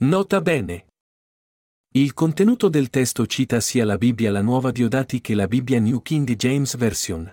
[0.00, 0.86] Nota bene.
[1.94, 6.00] Il contenuto del testo cita sia la Bibbia la Nuova Diodati che la Bibbia New
[6.02, 7.32] King James Version.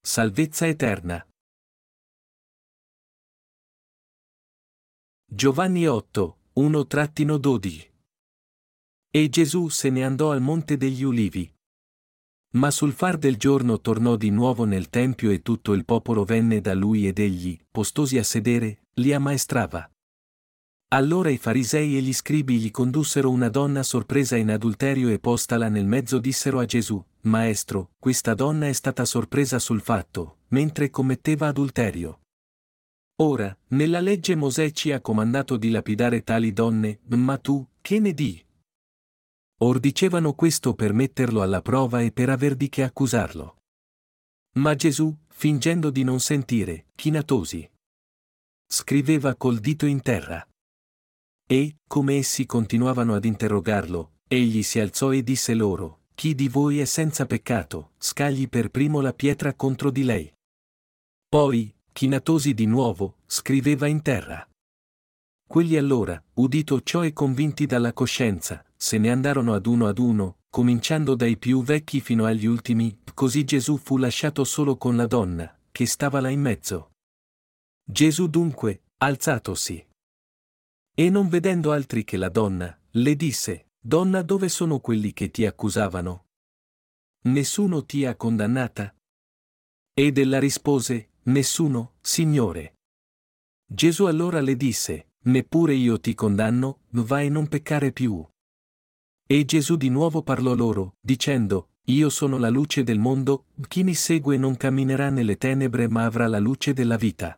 [0.00, 1.26] Salvezza eterna.
[5.26, 7.90] Giovanni 8, 1-12.
[9.10, 11.55] E Gesù se ne andò al monte degli ulivi.
[12.56, 16.62] Ma sul far del giorno tornò di nuovo nel tempio e tutto il popolo venne
[16.62, 19.90] da lui ed egli, postosi a sedere, li ammaestrava.
[20.88, 25.68] Allora i farisei e gli scribi gli condussero una donna sorpresa in adulterio e postala
[25.68, 31.48] nel mezzo dissero a Gesù, Maestro, questa donna è stata sorpresa sul fatto, mentre commetteva
[31.48, 32.20] adulterio.
[33.16, 38.14] Ora, nella legge Mosè ci ha comandato di lapidare tali donne, ma tu, che ne
[38.14, 38.45] di?
[39.58, 43.56] Or dicevano questo per metterlo alla prova e per aver di che accusarlo.
[44.56, 47.70] Ma Gesù, fingendo di non sentire, chinatosi,
[48.66, 50.46] scriveva col dito in terra.
[51.48, 56.80] E, come essi continuavano ad interrogarlo, egli si alzò e disse loro, Chi di voi
[56.80, 60.32] è senza peccato, scagli per primo la pietra contro di lei.
[61.28, 64.46] Poi, chinatosi di nuovo, scriveva in terra.
[65.46, 70.38] Quelli allora, udito ciò e convinti dalla coscienza, se ne andarono ad uno ad uno,
[70.50, 75.58] cominciando dai più vecchi fino agli ultimi, così Gesù fu lasciato solo con la donna,
[75.70, 76.90] che stava là in mezzo.
[77.84, 79.86] Gesù dunque, alzatosi,
[80.98, 85.44] e non vedendo altri che la donna, le disse, Donna dove sono quelli che ti
[85.44, 86.24] accusavano?
[87.24, 88.96] Nessuno ti ha condannata?
[89.92, 92.76] Ed ella rispose, Nessuno, Signore.
[93.68, 98.24] Gesù allora le disse, Neppure io ti condanno, vai non peccare più.
[99.26, 103.94] E Gesù di nuovo parlò loro, dicendo, Io sono la luce del mondo, chi mi
[103.94, 107.36] segue non camminerà nelle tenebre ma avrà la luce della vita.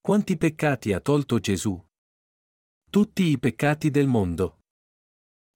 [0.00, 1.84] Quanti peccati ha tolto Gesù?
[2.88, 4.60] Tutti i peccati del mondo.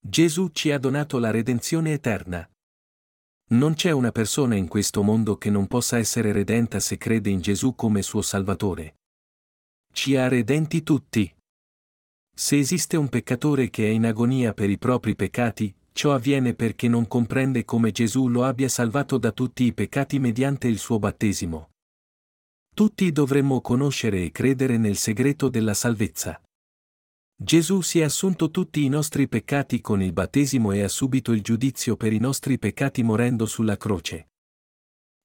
[0.00, 2.48] Gesù ci ha donato la redenzione eterna.
[3.50, 7.40] Non c'è una persona in questo mondo che non possa essere redenta se crede in
[7.40, 8.99] Gesù come suo Salvatore.
[9.92, 11.32] Ci ha redenti tutti.
[12.34, 16.88] Se esiste un peccatore che è in agonia per i propri peccati, ciò avviene perché
[16.88, 21.70] non comprende come Gesù lo abbia salvato da tutti i peccati mediante il suo battesimo.
[22.74, 26.40] Tutti dovremmo conoscere e credere nel segreto della salvezza.
[27.36, 31.42] Gesù si è assunto tutti i nostri peccati con il battesimo e ha subito il
[31.42, 34.29] giudizio per i nostri peccati morendo sulla croce.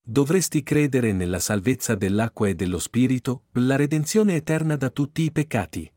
[0.08, 5.92] Dovresti credere nella salvezza dell'acqua e dello Spirito, la redenzione eterna da tutti i peccati.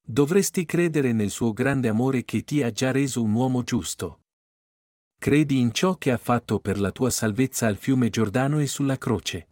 [0.00, 4.20] Dovresti credere nel suo grande amore che ti ha già reso un uomo giusto.
[5.18, 8.96] Credi in ciò che ha fatto per la tua salvezza al fiume Giordano e sulla
[8.96, 9.48] croce.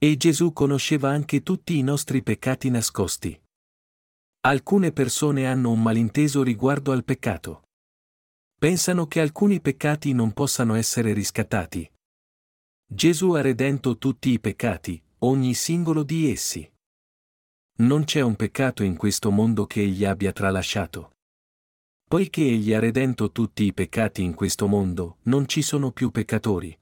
[0.00, 3.38] E Gesù conosceva anche tutti i nostri peccati nascosti.
[4.40, 7.64] Alcune persone hanno un malinteso riguardo al peccato.
[8.58, 11.86] Pensano che alcuni peccati non possano essere riscattati.
[12.94, 16.72] Gesù ha redento tutti i peccati, ogni singolo di essi.
[17.78, 21.16] Non c'è un peccato in questo mondo che egli abbia tralasciato.
[22.08, 26.78] Poiché egli ha redento tutti i peccati in questo mondo, non ci sono più peccatori.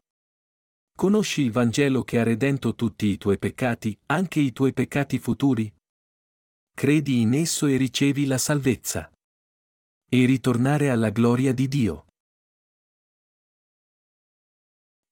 [0.95, 5.75] Conosci il Vangelo che ha redento tutti i tuoi peccati, anche i tuoi peccati futuri?
[6.75, 9.11] Credi in esso e ricevi la salvezza.
[10.11, 12.05] E ritornare alla gloria di Dio.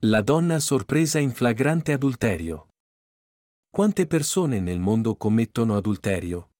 [0.04, 2.68] La donna sorpresa in flagrante adulterio.
[3.68, 6.52] Quante persone nel mondo commettono adulterio?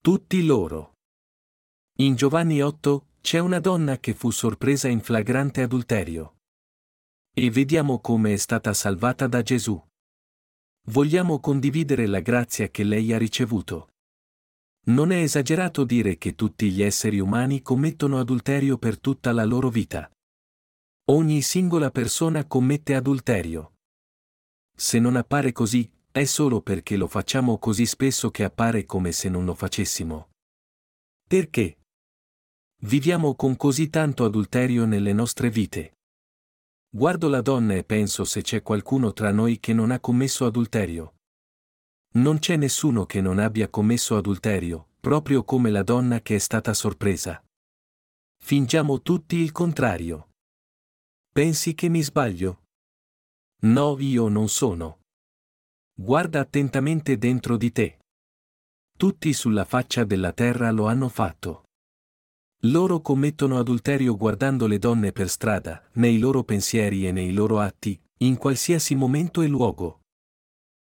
[0.00, 0.94] Tutti loro.
[1.98, 6.38] In Giovanni 8 c'è una donna che fu sorpresa in flagrante adulterio.
[7.34, 9.78] E vediamo come è stata salvata da Gesù.
[10.86, 13.90] Vogliamo condividere la grazia che lei ha ricevuto.
[14.86, 19.68] Non è esagerato dire che tutti gli esseri umani commettono adulterio per tutta la loro
[19.68, 20.10] vita.
[21.10, 23.76] Ogni singola persona commette adulterio.
[24.76, 29.30] Se non appare così, è solo perché lo facciamo così spesso che appare come se
[29.30, 30.28] non lo facessimo.
[31.26, 31.78] Perché?
[32.82, 35.94] Viviamo con così tanto adulterio nelle nostre vite.
[36.90, 41.14] Guardo la donna e penso se c'è qualcuno tra noi che non ha commesso adulterio.
[42.16, 46.74] Non c'è nessuno che non abbia commesso adulterio, proprio come la donna che è stata
[46.74, 47.42] sorpresa.
[48.44, 50.27] Fingiamo tutti il contrario.
[51.38, 52.64] Pensi che mi sbaglio?
[53.62, 55.02] No, io non sono.
[55.94, 57.98] Guarda attentamente dentro di te.
[58.98, 61.62] Tutti sulla faccia della terra lo hanno fatto.
[62.62, 67.96] Loro commettono adulterio guardando le donne per strada, nei loro pensieri e nei loro atti,
[68.22, 70.00] in qualsiasi momento e luogo.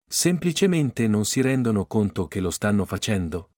[0.06, 3.54] Semplicemente non si rendono conto che lo stanno facendo.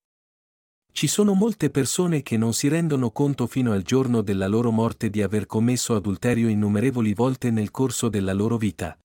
[0.97, 5.11] Ci sono molte persone che non si rendono conto fino al giorno della loro morte
[5.11, 8.99] di aver commesso adulterio innumerevoli volte nel corso della loro vita.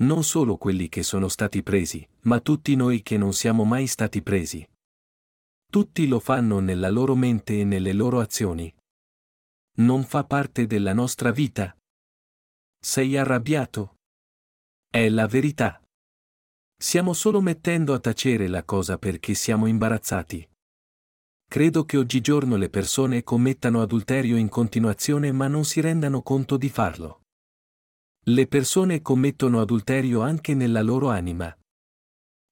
[0.00, 4.22] Non solo quelli che sono stati presi, ma tutti noi che non siamo mai stati
[4.22, 4.68] presi.
[5.70, 8.74] Tutti lo fanno nella loro mente e nelle loro azioni.
[9.76, 11.76] Non fa parte della nostra vita.
[12.76, 13.98] Sei arrabbiato?
[14.90, 15.80] È la verità.
[16.76, 20.44] Stiamo solo mettendo a tacere la cosa perché siamo imbarazzati.
[21.50, 26.68] Credo che oggigiorno le persone commettano adulterio in continuazione ma non si rendano conto di
[26.68, 27.22] farlo.
[28.26, 31.50] Le persone commettono adulterio anche nella loro anima.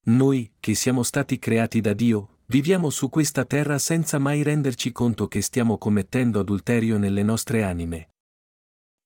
[0.07, 5.29] Noi, che siamo stati creati da Dio, viviamo su questa terra senza mai renderci conto
[5.29, 8.09] che stiamo commettendo adulterio nelle nostre anime.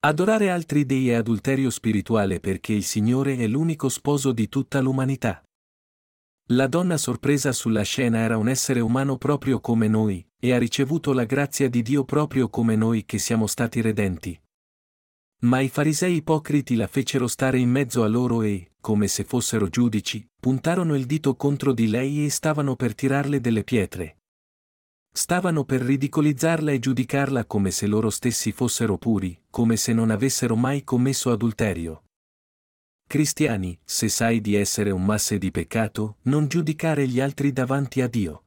[0.06, 5.42] Adorare altri dei è adulterio spirituale perché il Signore è l'unico sposo di tutta l'umanità.
[6.52, 11.12] La donna sorpresa sulla scena era un essere umano proprio come noi, e ha ricevuto
[11.12, 14.36] la grazia di Dio proprio come noi che siamo stati redenti.
[15.42, 19.68] Ma i farisei ipocriti la fecero stare in mezzo a loro e, come se fossero
[19.68, 24.16] giudici, puntarono il dito contro di lei e stavano per tirarle delle pietre.
[25.12, 30.56] Stavano per ridicolizzarla e giudicarla come se loro stessi fossero puri, come se non avessero
[30.56, 32.06] mai commesso adulterio.
[33.10, 38.06] Cristiani, se sai di essere un masse di peccato, non giudicare gli altri davanti a
[38.06, 38.44] Dio.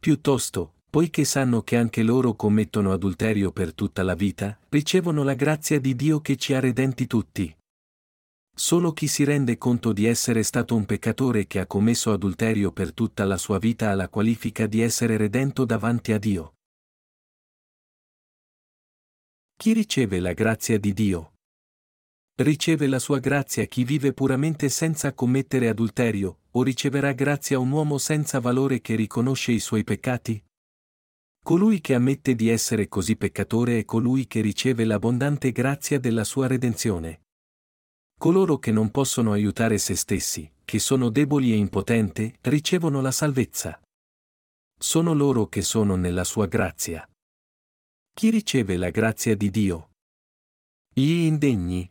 [0.00, 5.78] Piuttosto, poiché sanno che anche loro commettono adulterio per tutta la vita, ricevono la grazia
[5.78, 7.54] di Dio che ci ha redenti tutti.
[8.56, 12.94] Solo chi si rende conto di essere stato un peccatore che ha commesso adulterio per
[12.94, 16.54] tutta la sua vita ha la qualifica di essere redento davanti a Dio.
[19.56, 21.32] Chi riceve la grazia di Dio?
[22.40, 27.98] Riceve la sua grazia chi vive puramente senza commettere adulterio, o riceverà grazia un uomo
[27.98, 30.40] senza valore che riconosce i suoi peccati?
[31.44, 36.46] Colui che ammette di essere così peccatore è colui che riceve l'abbondante grazia della sua
[36.46, 37.22] redenzione.
[38.16, 43.80] Coloro che non possono aiutare se stessi, che sono deboli e impotenti, ricevono la salvezza.
[44.78, 47.04] Sono loro che sono nella sua grazia.
[48.12, 49.90] Chi riceve la grazia di Dio?
[50.94, 51.90] Gli indegni,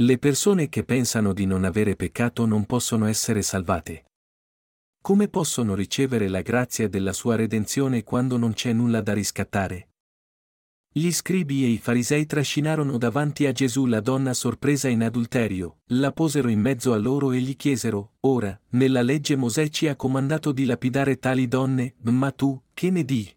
[0.00, 4.04] le persone che pensano di non avere peccato non possono essere salvate.
[5.02, 9.88] Come possono ricevere la grazia della sua redenzione quando non c'è nulla da riscattare?
[10.92, 16.12] Gli scribi e i farisei trascinarono davanti a Gesù la donna sorpresa in adulterio, la
[16.12, 20.52] posero in mezzo a loro e gli chiesero, ora, nella legge Mosè ci ha comandato
[20.52, 23.28] di lapidare tali donne, ma tu, che ne di?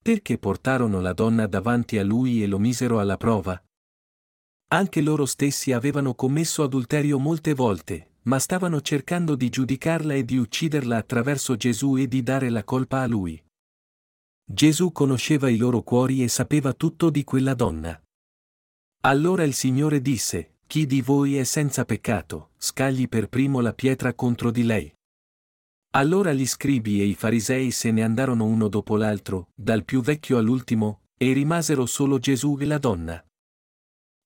[0.00, 3.62] Perché portarono la donna davanti a lui e lo misero alla prova?
[4.72, 10.38] Anche loro stessi avevano commesso adulterio molte volte, ma stavano cercando di giudicarla e di
[10.38, 13.38] ucciderla attraverso Gesù e di dare la colpa a lui.
[14.42, 18.02] Gesù conosceva i loro cuori e sapeva tutto di quella donna.
[19.02, 24.14] Allora il Signore disse, Chi di voi è senza peccato, scagli per primo la pietra
[24.14, 24.90] contro di lei.
[25.96, 30.38] Allora gli scribi e i farisei se ne andarono uno dopo l'altro, dal più vecchio
[30.38, 33.22] all'ultimo, e rimasero solo Gesù e la donna.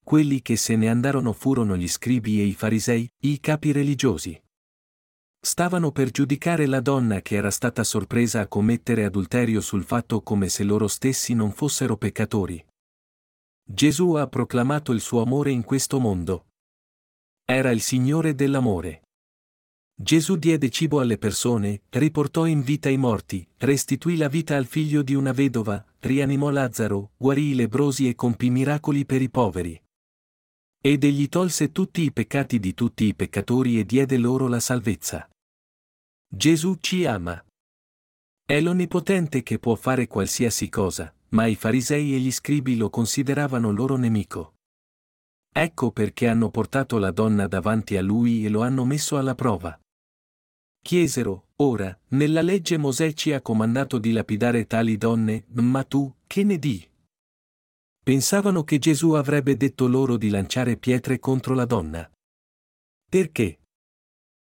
[0.08, 4.41] Quelli che se ne andarono furono gli scribi e i farisei, i capi religiosi.
[5.41, 10.48] Stavano per giudicare la donna che era stata sorpresa a commettere adulterio sul fatto come
[10.48, 12.65] se loro stessi non fossero peccatori.
[13.65, 16.51] Gesù ha proclamato il suo amore in questo mondo.
[17.44, 19.08] Era il Signore dell'amore.
[19.93, 25.03] Gesù diede cibo alle persone, riportò in vita i morti, restituì la vita al figlio
[25.03, 29.81] di una vedova, rianimò Lazzaro, guarì i lebrosi e compì miracoli per i poveri.
[30.86, 35.28] Ed egli tolse tutti i peccati di tutti i peccatori e diede loro la salvezza.
[36.32, 37.44] Gesù ci ama.
[38.46, 43.72] È l'Onnipotente che può fare qualsiasi cosa, ma i farisei e gli scribi lo consideravano
[43.72, 44.55] loro nemico.
[45.52, 49.76] Ecco perché hanno portato la donna davanti a lui e lo hanno messo alla prova.
[50.81, 56.44] Chiesero, ora, nella legge Mosè ci ha comandato di lapidare tali donne, ma tu, che
[56.44, 56.88] ne di?
[58.06, 62.08] Pensavano che Gesù avrebbe detto loro di lanciare pietre contro la donna.
[63.10, 63.58] Perché?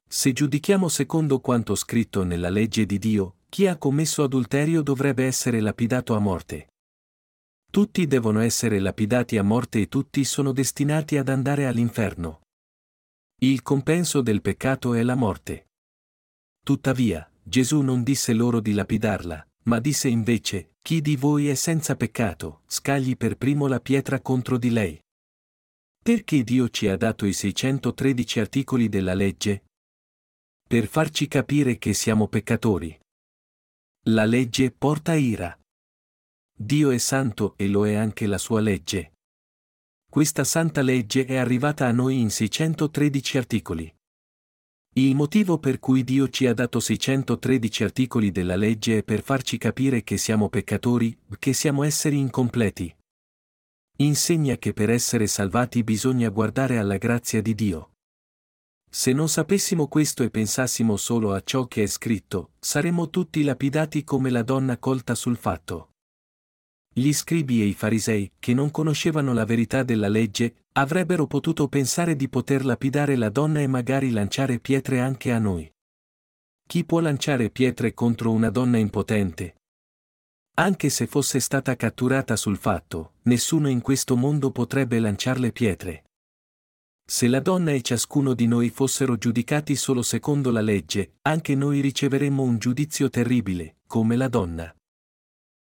[0.09, 5.59] Se giudichiamo secondo quanto scritto nella legge di Dio, chi ha commesso adulterio dovrebbe essere
[5.59, 6.69] lapidato a morte.
[7.69, 12.41] Tutti devono essere lapidati a morte e tutti sono destinati ad andare all'inferno.
[13.39, 15.67] Il compenso del peccato è la morte.
[16.65, 21.95] Tuttavia, Gesù non disse loro di lapidarla, ma disse invece, chi di voi è senza
[21.95, 24.99] peccato, scagli per primo la pietra contro di lei.
[26.03, 29.63] Perché Dio ci ha dato i 613 articoli della legge?
[30.67, 32.99] Per farci capire che siamo peccatori.
[34.07, 35.57] La legge porta ira.
[36.55, 39.13] Dio è santo e lo è anche la sua legge.
[40.09, 43.95] Questa santa legge è arrivata a noi in 613 articoli.
[44.95, 49.57] Il motivo per cui Dio ci ha dato 613 articoli della legge è per farci
[49.57, 52.95] capire che siamo peccatori, che siamo esseri incompleti.
[53.97, 57.93] Insegna che per essere salvati bisogna guardare alla grazia di Dio.
[58.87, 64.03] Se non sapessimo questo e pensassimo solo a ciò che è scritto, saremmo tutti lapidati
[64.03, 65.93] come la donna colta sul fatto.
[66.93, 72.15] Gli scribi e i farisei, che non conoscevano la verità della legge, avrebbero potuto pensare
[72.15, 75.71] di poter lapidare la donna e magari lanciare pietre anche a noi.
[76.65, 79.57] Chi può lanciare pietre contro una donna impotente?
[80.55, 86.05] Anche se fosse stata catturata sul fatto, nessuno in questo mondo potrebbe lanciarle pietre.
[87.05, 91.81] Se la donna e ciascuno di noi fossero giudicati solo secondo la legge, anche noi
[91.81, 94.73] riceveremmo un giudizio terribile, come la donna.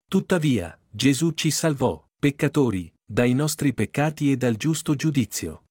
[0.09, 5.65] Tuttavia, Gesù ci salvò, peccatori, dai nostri peccati e dal giusto giudizio.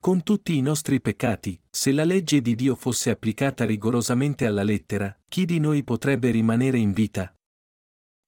[0.00, 5.12] Con tutti i nostri peccati, se la legge di Dio fosse applicata rigorosamente alla lettera,
[5.28, 7.34] chi di noi potrebbe rimanere in vita?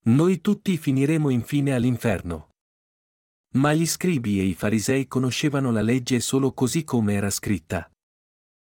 [0.07, 2.49] Noi tutti finiremo infine all'inferno.
[3.55, 7.89] Ma gli scribi e i farisei conoscevano la legge solo così come era scritta.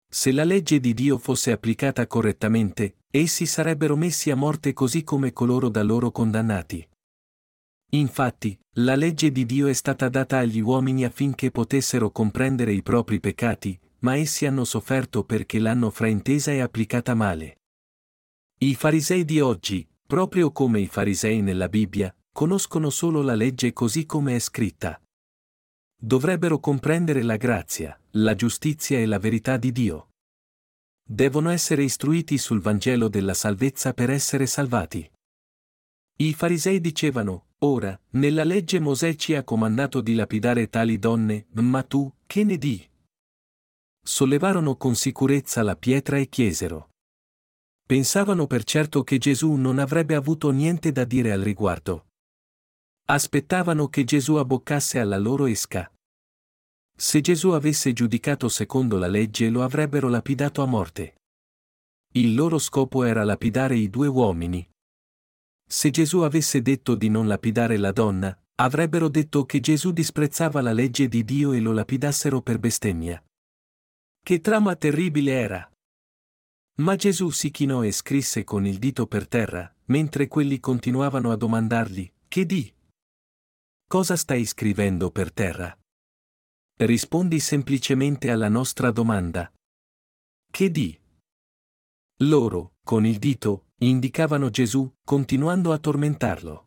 [0.06, 5.32] Se la legge di Dio fosse applicata correttamente, essi sarebbero messi a morte così come
[5.32, 6.87] coloro da loro condannati.
[7.90, 13.18] Infatti, la legge di Dio è stata data agli uomini affinché potessero comprendere i propri
[13.18, 17.56] peccati, ma essi hanno sofferto perché l'hanno fraintesa e applicata male.
[18.59, 24.06] I farisei di oggi, proprio come i farisei nella Bibbia, conoscono solo la legge così
[24.06, 25.00] come è scritta.
[26.02, 30.11] Dovrebbero comprendere la grazia, la giustizia e la verità di Dio.
[31.02, 35.11] Devono essere istruiti sul Vangelo della salvezza per essere salvati.
[36.16, 41.83] I farisei dicevano, Ora, nella legge Mosè ci ha comandato di lapidare tali donne, ma
[41.83, 42.88] tu, che ne di?
[44.02, 46.88] Sollevarono con sicurezza la pietra e chiesero.
[47.87, 52.07] Pensavano per certo che Gesù non avrebbe avuto niente da dire al riguardo.
[53.07, 55.93] Aspettavano che Gesù abboccasse alla loro esca.
[56.97, 61.17] Se Gesù avesse giudicato secondo la legge lo avrebbero lapidato a morte.
[62.12, 64.67] Il loro scopo era lapidare i due uomini,
[65.73, 70.73] se Gesù avesse detto di non lapidare la donna, avrebbero detto che Gesù disprezzava la
[70.73, 73.23] legge di Dio e lo lapidassero per bestemmia.
[74.21, 75.73] Che trama terribile era!
[76.79, 81.37] Ma Gesù si chinò e scrisse con il dito per terra, mentre quelli continuavano a
[81.37, 82.75] domandargli, che di?
[83.87, 85.77] Cosa stai scrivendo per terra?
[86.79, 89.53] Rispondi semplicemente alla nostra domanda.
[90.50, 90.99] Che di?
[92.23, 96.67] Loro, con il dito, indicavano Gesù, continuando a tormentarlo.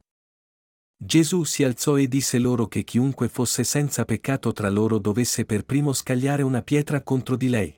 [0.97, 5.65] Gesù si alzò e disse loro che chiunque fosse senza peccato tra loro dovesse per
[5.65, 7.75] primo scagliare una pietra contro di lei.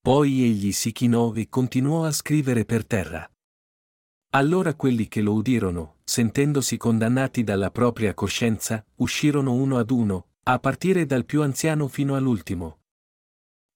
[0.00, 3.30] Poi egli si chinò e continuò a scrivere per terra.
[4.34, 10.58] Allora quelli che lo udirono, sentendosi condannati dalla propria coscienza, uscirono uno ad uno, a
[10.58, 12.80] partire dal più anziano fino all'ultimo.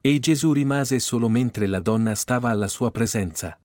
[0.00, 3.60] E Gesù rimase solo mentre la donna stava alla sua presenza.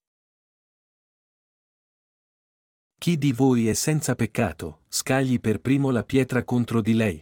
[3.03, 7.19] Chi di voi è senza peccato, scagli per primo la pietra contro di lei.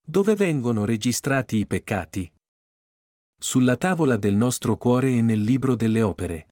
[0.00, 2.32] Dove vengono registrati i peccati?
[3.36, 6.46] Sulla tavola del nostro cuore e nel libro delle opere.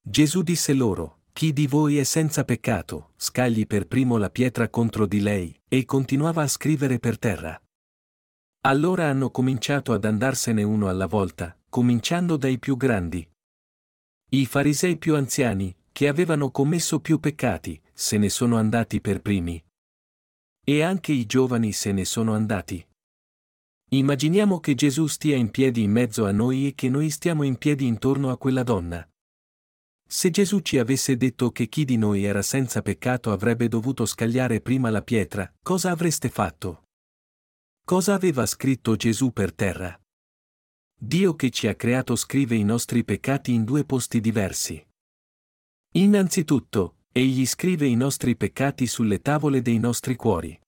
[0.00, 5.04] Gesù disse loro, chi di voi è senza peccato, scagli per primo la pietra contro
[5.04, 7.60] di lei, e continuava a scrivere per terra.
[8.60, 13.28] Allora hanno cominciato ad andarsene uno alla volta, cominciando dai più grandi.
[14.30, 19.64] I farisei più anziani, che avevano commesso più peccati, se ne sono andati per primi.
[20.64, 22.84] E anche i giovani se ne sono andati.
[23.90, 27.56] Immaginiamo che Gesù stia in piedi in mezzo a noi e che noi stiamo in
[27.58, 29.08] piedi intorno a quella donna.
[30.04, 34.60] Se Gesù ci avesse detto che chi di noi era senza peccato avrebbe dovuto scagliare
[34.60, 36.86] prima la pietra, cosa avreste fatto?
[37.84, 39.96] Cosa aveva scritto Gesù per terra?
[40.98, 44.84] Dio che ci ha creato scrive i nostri peccati in due posti diversi.
[45.96, 50.58] Innanzitutto, egli scrive i nostri peccati sulle tavole dei nostri cuori.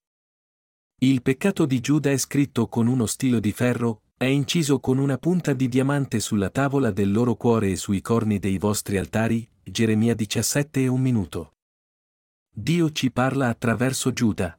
[0.99, 5.17] Il peccato di Giuda è scritto con uno stilo di ferro, è inciso con una
[5.17, 10.13] punta di diamante sulla tavola del loro cuore e sui corni dei vostri altari, Geremia
[10.15, 11.55] 17 e un minuto.
[12.49, 14.57] Dio ci parla attraverso Giuda.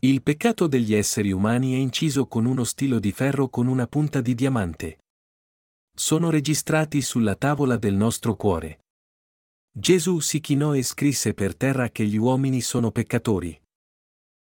[0.00, 4.20] Il peccato degli esseri umani è inciso con uno stilo di ferro con una punta
[4.20, 4.98] di diamante.
[5.94, 8.80] Sono registrati sulla tavola del nostro cuore.
[9.80, 13.58] Gesù si chinò e scrisse per terra che gli uomini sono peccatori.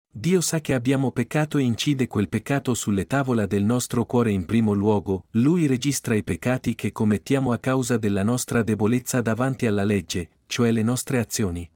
[0.08, 4.44] Dio sa che abbiamo peccato e incide quel peccato sulle tavola del nostro cuore in
[4.44, 9.82] primo luogo, Lui registra i peccati che commettiamo a causa della nostra debolezza davanti alla
[9.82, 11.68] legge, cioè le nostre azioni.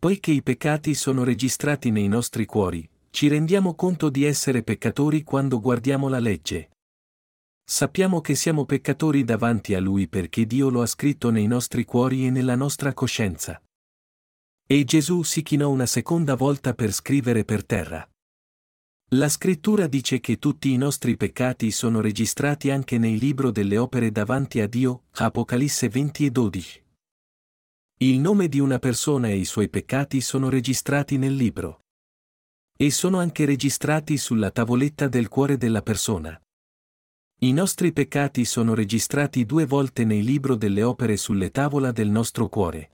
[0.00, 5.60] Poiché i peccati sono registrati nei nostri cuori, ci rendiamo conto di essere peccatori quando
[5.60, 6.70] guardiamo la legge.
[7.68, 12.24] Sappiamo che siamo peccatori davanti a Lui perché Dio lo ha scritto nei nostri cuori
[12.24, 13.60] e nella nostra coscienza.
[14.64, 18.08] E Gesù si chinò una seconda volta per scrivere per terra.
[19.10, 24.12] La scrittura dice che tutti i nostri peccati sono registrati anche nel libro delle opere
[24.12, 26.84] davanti a Dio, Apocalisse 20 e 12.
[27.98, 31.80] Il nome di una persona e i suoi peccati sono registrati nel libro.
[32.76, 36.40] E sono anche registrati sulla tavoletta del cuore della persona.
[37.38, 42.48] I nostri peccati sono registrati due volte nei libro delle opere sulle tavola del nostro
[42.48, 42.92] cuore.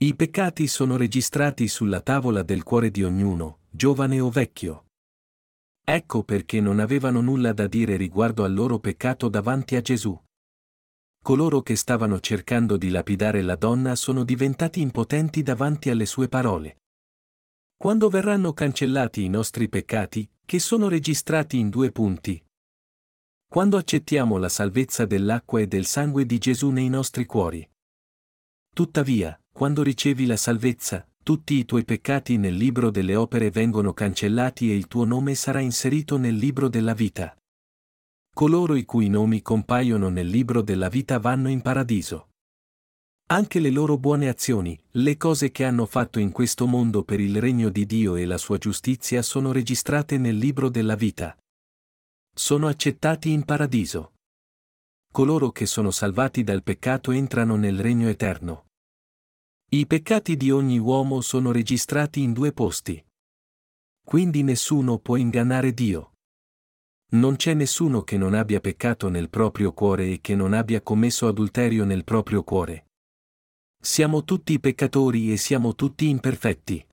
[0.00, 4.88] I peccati sono registrati sulla tavola del cuore di ognuno, giovane o vecchio.
[5.82, 10.22] Ecco perché non avevano nulla da dire riguardo al loro peccato davanti a Gesù.
[11.22, 16.80] Coloro che stavano cercando di lapidare la donna sono diventati impotenti davanti alle sue parole.
[17.74, 22.42] Quando verranno cancellati i nostri peccati, che sono registrati in due punti,
[23.52, 27.68] quando accettiamo la salvezza dell'acqua e del sangue di Gesù nei nostri cuori.
[28.72, 34.70] Tuttavia, quando ricevi la salvezza, tutti i tuoi peccati nel libro delle opere vengono cancellati
[34.70, 37.36] e il tuo nome sarà inserito nel libro della vita.
[38.32, 42.28] Coloro i cui nomi compaiono nel libro della vita vanno in paradiso.
[43.32, 47.40] Anche le loro buone azioni, le cose che hanno fatto in questo mondo per il
[47.40, 51.34] regno di Dio e la sua giustizia sono registrate nel libro della vita
[52.32, 54.14] sono accettati in paradiso.
[55.12, 58.66] Coloro che sono salvati dal peccato entrano nel regno eterno.
[59.70, 63.04] I peccati di ogni uomo sono registrati in due posti.
[64.04, 66.14] Quindi nessuno può ingannare Dio.
[67.12, 71.26] Non c'è nessuno che non abbia peccato nel proprio cuore e che non abbia commesso
[71.26, 72.86] adulterio nel proprio cuore.
[73.80, 76.86] Siamo tutti peccatori e siamo tutti imperfetti.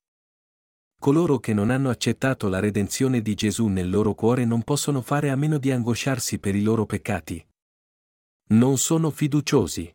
[0.99, 5.29] Coloro che non hanno accettato la redenzione di Gesù nel loro cuore non possono fare
[5.29, 7.45] a meno di angosciarsi per i loro peccati.
[8.49, 9.93] Non sono fiduciosi.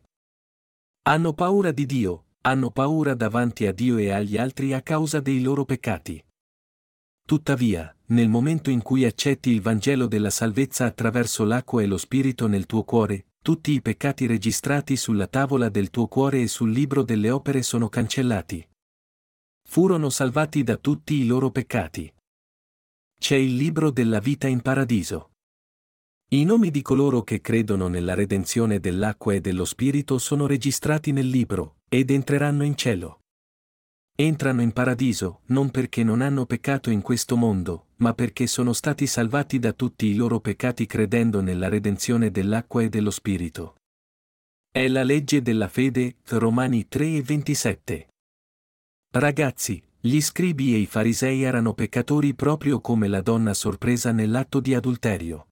[1.03, 5.41] Hanno paura di Dio, hanno paura davanti a Dio e agli altri a causa dei
[5.41, 6.23] loro peccati.
[7.25, 12.47] Tuttavia, nel momento in cui accetti il Vangelo della salvezza attraverso l'acqua e lo Spirito
[12.47, 17.03] nel tuo cuore, tutti i peccati registrati sulla tavola del tuo cuore e sul libro
[17.03, 18.65] delle opere sono cancellati
[19.73, 22.13] furono salvati da tutti i loro peccati.
[23.19, 25.31] C'è il libro della vita in paradiso.
[26.29, 31.25] I nomi di coloro che credono nella redenzione dell'acqua e dello Spirito sono registrati nel
[31.25, 33.21] libro, ed entreranno in cielo.
[34.15, 39.07] Entrano in paradiso, non perché non hanno peccato in questo mondo, ma perché sono stati
[39.07, 43.77] salvati da tutti i loro peccati credendo nella redenzione dell'acqua e dello Spirito.
[44.71, 48.07] È la legge della fede, Romani 3 e 27.
[49.15, 54.73] Ragazzi, gli scribi e i farisei erano peccatori proprio come la donna sorpresa nell'atto di
[54.73, 55.49] adulterio.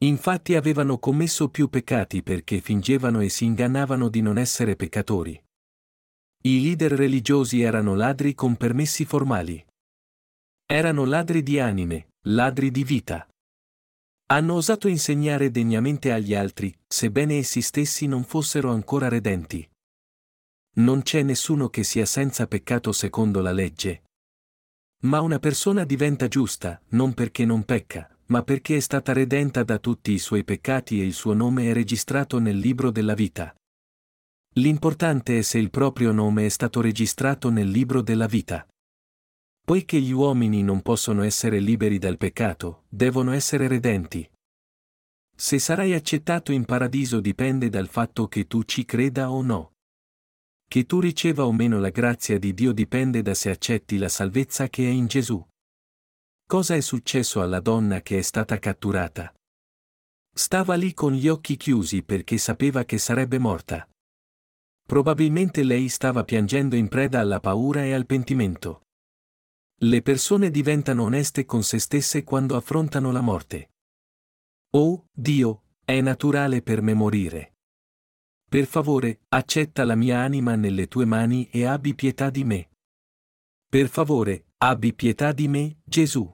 [0.00, 5.42] Infatti avevano commesso più peccati perché fingevano e si ingannavano di non essere peccatori.
[6.42, 9.64] I leader religiosi erano ladri con permessi formali.
[10.66, 13.26] Erano ladri di anime, ladri di vita.
[14.26, 19.66] Hanno osato insegnare degnamente agli altri, sebbene essi stessi non fossero ancora redenti.
[20.80, 24.04] Non c'è nessuno che sia senza peccato secondo la legge.
[25.02, 29.78] Ma una persona diventa giusta, non perché non pecca, ma perché è stata redenta da
[29.78, 33.54] tutti i suoi peccati e il suo nome è registrato nel libro della vita.
[34.54, 38.66] L'importante è se il proprio nome è stato registrato nel libro della vita.
[39.62, 44.28] Poiché gli uomini non possono essere liberi dal peccato, devono essere redenti.
[45.36, 49.69] Se sarai accettato in paradiso dipende dal fatto che tu ci creda o no.
[50.72, 54.68] Che tu riceva o meno la grazia di Dio dipende da se accetti la salvezza
[54.68, 55.44] che è in Gesù.
[56.46, 59.34] Cosa è successo alla donna che è stata catturata?
[60.32, 63.84] Stava lì con gli occhi chiusi perché sapeva che sarebbe morta.
[64.86, 68.82] Probabilmente lei stava piangendo in preda alla paura e al pentimento.
[69.80, 73.70] Le persone diventano oneste con se stesse quando affrontano la morte.
[74.76, 77.54] Oh, Dio, è naturale per me morire.
[78.50, 82.70] Per favore, accetta la mia anima nelle tue mani e abbi pietà di me.
[83.66, 86.30] Per favore, Abbi pietà di me, Gesù.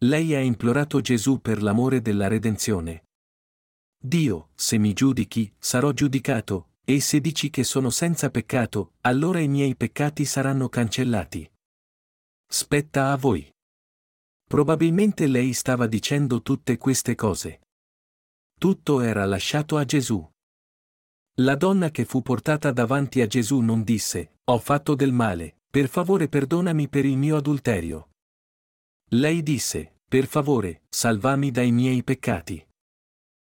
[0.00, 3.04] Lei ha implorato Gesù per l'amore della redenzione.
[3.98, 9.48] Dio, se mi giudichi, sarò giudicato, e se dici che sono senza peccato, allora i
[9.48, 11.50] miei peccati saranno cancellati.
[12.46, 13.50] Spetta a voi.
[14.46, 17.60] Probabilmente lei stava dicendo tutte queste cose.
[18.58, 20.30] Tutto era lasciato a Gesù.
[21.38, 25.88] La donna che fu portata davanti a Gesù non disse, ho fatto del male, per
[25.88, 28.10] favore perdonami per il mio adulterio.
[29.10, 32.64] Lei disse, per favore, salvami dai miei peccati.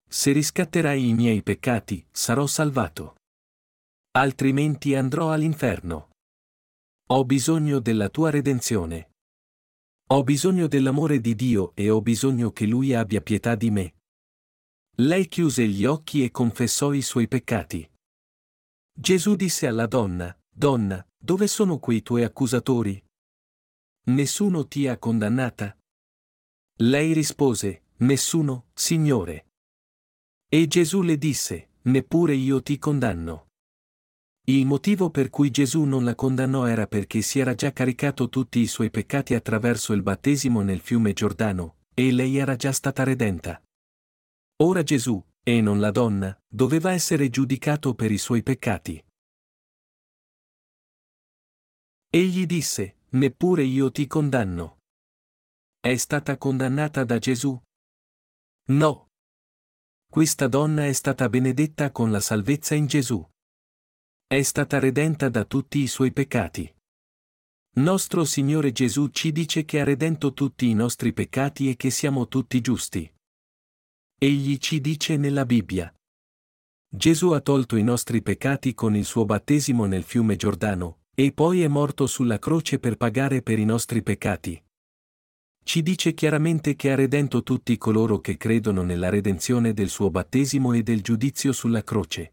[0.08, 3.16] Se riscatterai i miei peccati, sarò salvato.
[4.12, 6.12] Altrimenti andrò all'inferno.
[7.08, 9.10] Ho bisogno della tua redenzione.
[10.12, 13.95] Ho bisogno dell'amore di Dio e ho bisogno che Lui abbia pietà di me.
[14.98, 17.86] Lei chiuse gli occhi e confessò i suoi peccati.
[18.98, 23.04] Gesù disse alla donna, Donna, dove sono quei tuoi accusatori?
[24.04, 25.76] Nessuno ti ha condannata?
[26.78, 29.48] Lei rispose, Nessuno, Signore.
[30.48, 33.48] E Gesù le disse, Neppure io ti condanno.
[34.46, 38.60] Il motivo per cui Gesù non la condannò era perché si era già caricato tutti
[38.60, 43.60] i suoi peccati attraverso il battesimo nel fiume Giordano, e lei era già stata redenta.
[44.58, 49.04] Ora Gesù, e non la donna, doveva essere giudicato per i suoi peccati.
[52.08, 54.78] Egli disse, Neppure io ti condanno.
[55.78, 57.58] È stata condannata da Gesù?
[58.68, 59.10] No.
[60.10, 63.24] Questa donna è stata benedetta con la salvezza in Gesù.
[64.26, 66.74] È stata redenta da tutti i suoi peccati.
[67.76, 72.26] Nostro Signore Gesù ci dice che ha redento tutti i nostri peccati e che siamo
[72.26, 73.15] tutti giusti.
[74.18, 75.94] Egli ci dice nella Bibbia.
[76.88, 81.60] Gesù ha tolto i nostri peccati con il suo battesimo nel fiume Giordano, e poi
[81.60, 84.58] è morto sulla croce per pagare per i nostri peccati.
[85.62, 90.72] Ci dice chiaramente che ha redento tutti coloro che credono nella redenzione del suo battesimo
[90.72, 92.32] e del giudizio sulla croce.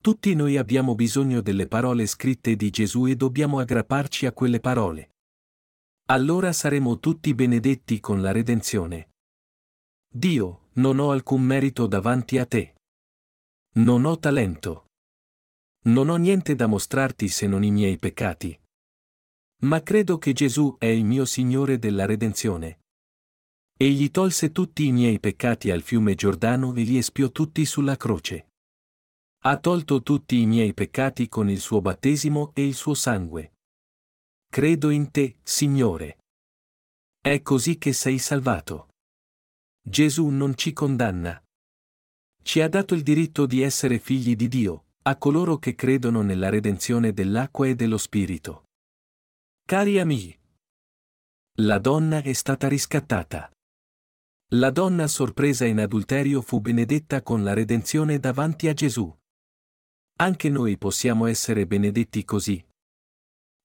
[0.00, 5.10] Tutti noi abbiamo bisogno delle parole scritte di Gesù e dobbiamo aggrapparci a quelle parole.
[6.06, 9.07] Allora saremo tutti benedetti con la redenzione.
[10.10, 12.74] Dio, non ho alcun merito davanti a te.
[13.74, 14.86] Non ho talento.
[15.84, 18.58] Non ho niente da mostrarti se non i miei peccati.
[19.62, 22.80] Ma credo che Gesù è il mio Signore della redenzione.
[23.76, 28.48] Egli tolse tutti i miei peccati al fiume Giordano e li espiò tutti sulla croce.
[29.44, 33.52] Ha tolto tutti i miei peccati con il suo battesimo e il suo sangue.
[34.50, 36.18] Credo in te, Signore.
[37.20, 38.87] È così che sei salvato.
[39.88, 41.42] Gesù non ci condanna.
[42.42, 46.50] Ci ha dato il diritto di essere figli di Dio, a coloro che credono nella
[46.50, 48.64] redenzione dell'acqua e dello Spirito.
[49.64, 50.38] Cari amici,
[51.60, 53.50] la donna è stata riscattata.
[54.52, 59.12] La donna sorpresa in adulterio fu benedetta con la redenzione davanti a Gesù.
[60.20, 62.64] Anche noi possiamo essere benedetti così.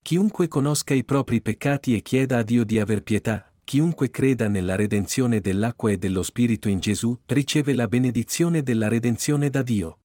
[0.01, 4.75] Chiunque conosca i propri peccati e chieda a Dio di aver pietà, chiunque creda nella
[4.75, 9.99] redenzione dell'acqua e dello Spirito in Gesù, riceve la benedizione della redenzione da Dio.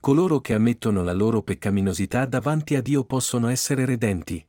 [0.00, 4.46] Coloro che ammettono la loro peccaminosità davanti a Dio possono essere redenti.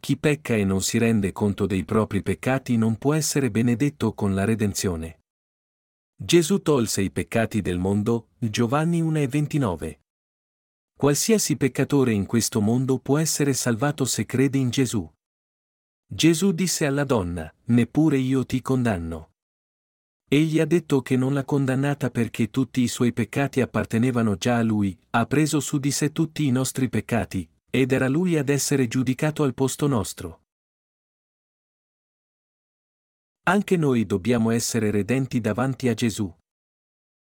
[0.00, 4.34] Chi pecca e non si rende conto dei propri peccati non può essere benedetto con
[4.34, 5.20] la redenzione.
[6.16, 9.98] Gesù tolse i peccati del mondo, Giovanni 1,29.
[10.96, 15.10] Qualsiasi peccatore in questo mondo può essere salvato se crede in Gesù.
[16.12, 19.30] Gesù disse alla donna, neppure io ti condanno.
[20.28, 24.62] Egli ha detto che non l'ha condannata perché tutti i suoi peccati appartenevano già a
[24.62, 28.88] lui, ha preso su di sé tutti i nostri peccati, ed era lui ad essere
[28.88, 30.42] giudicato al posto nostro.
[33.44, 36.32] Anche noi dobbiamo essere redenti davanti a Gesù.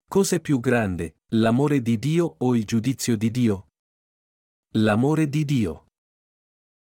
[0.07, 3.69] Cos'è più grande, l'amore di Dio o il giudizio di Dio?
[4.73, 5.86] L'amore di Dio.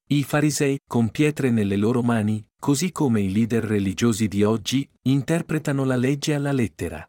[0.07, 5.85] I farisei, con pietre nelle loro mani, così come i leader religiosi di oggi, interpretano
[5.85, 7.09] la legge alla lettera.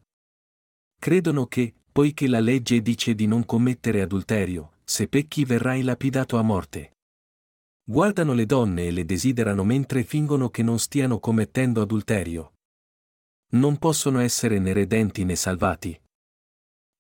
[0.97, 6.41] Credono che, poiché la legge dice di non commettere adulterio, se pecchi verrai lapidato a
[6.41, 6.93] morte.
[7.83, 12.53] Guardano le donne e le desiderano mentre fingono che non stiano commettendo adulterio.
[13.51, 16.01] Non possono essere né redenti né salvati.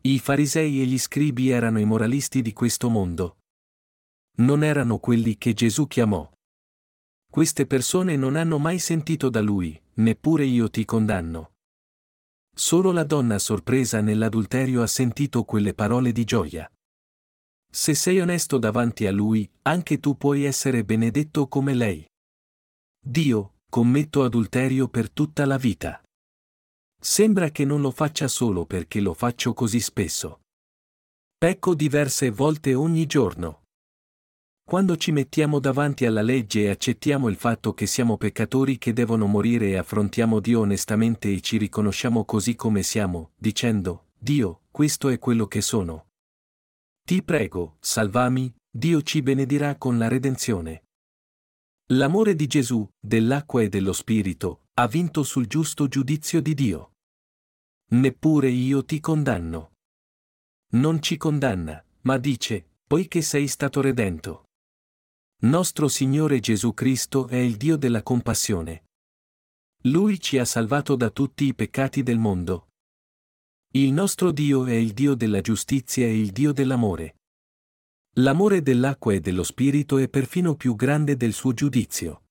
[0.03, 3.37] I farisei e gli scribi erano i moralisti di questo mondo.
[4.37, 6.29] Non erano quelli che Gesù chiamò.
[7.31, 11.53] Queste persone non hanno mai sentito da lui, neppure io ti condanno.
[12.53, 16.69] Solo la donna sorpresa nell'adulterio ha sentito quelle parole di gioia.
[17.69, 22.07] Se sei onesto davanti a Lui, anche tu puoi essere benedetto come lei.
[22.97, 26.01] Dio, commetto adulterio per tutta la vita.
[26.97, 30.39] Sembra che non lo faccia solo perché lo faccio così spesso.
[31.37, 33.64] Pecco diverse volte ogni giorno.
[34.67, 39.27] Quando ci mettiamo davanti alla legge e accettiamo il fatto che siamo peccatori che devono
[39.27, 45.19] morire e affrontiamo Dio onestamente e ci riconosciamo così come siamo, dicendo, Dio, questo è
[45.19, 46.07] quello che sono.
[47.05, 50.85] Ti prego, salvami, Dio ci benedirà con la redenzione.
[51.89, 56.93] L'amore di Gesù, dell'acqua e dello Spirito, ha vinto sul giusto giudizio di Dio.
[57.91, 59.73] Neppure io ti condanno.
[60.71, 64.44] Non ci condanna, ma dice, poiché sei stato redento.
[65.45, 68.85] Nostro Signore Gesù Cristo è il Dio della compassione.
[69.83, 72.69] Lui ci ha salvato da tutti i peccati del mondo.
[73.75, 77.17] Il nostro Dio è il Dio della giustizia e il Dio dell'amore.
[78.13, 82.23] L'amore dell'acqua e dello Spirito è perfino più grande del suo giudizio.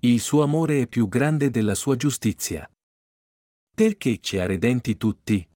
[0.00, 2.68] Il suo amore è più grande della sua giustizia.
[3.72, 5.48] Perché ci ha redenti tutti?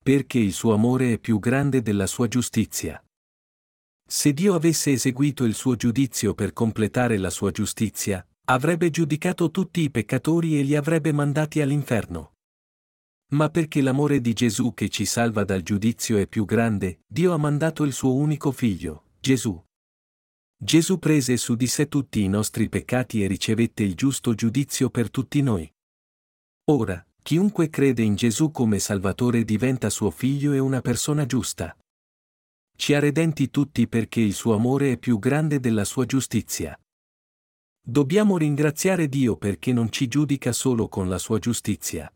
[0.00, 3.00] Perché il suo amore è più grande della sua giustizia.
[4.08, 9.80] Se Dio avesse eseguito il suo giudizio per completare la sua giustizia, avrebbe giudicato tutti
[9.80, 12.34] i peccatori e li avrebbe mandati all'inferno.
[13.32, 17.36] Ma perché l'amore di Gesù che ci salva dal giudizio è più grande, Dio ha
[17.36, 19.60] mandato il suo unico figlio, Gesù.
[20.56, 25.10] Gesù prese su di sé tutti i nostri peccati e ricevette il giusto giudizio per
[25.10, 25.68] tutti noi.
[26.70, 31.76] Ora, chiunque crede in Gesù come Salvatore diventa suo figlio e una persona giusta.
[32.76, 36.78] Ci ha redenti tutti perché il suo amore è più grande della sua giustizia.
[37.82, 42.12] Dobbiamo ringraziare Dio perché non ci giudica solo con la sua giustizia.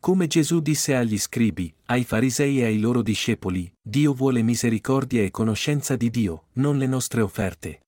[0.00, 5.30] Come Gesù disse agli scribi, ai farisei e ai loro discepoli, Dio vuole misericordia e
[5.30, 7.86] conoscenza di Dio, non le nostre offerte.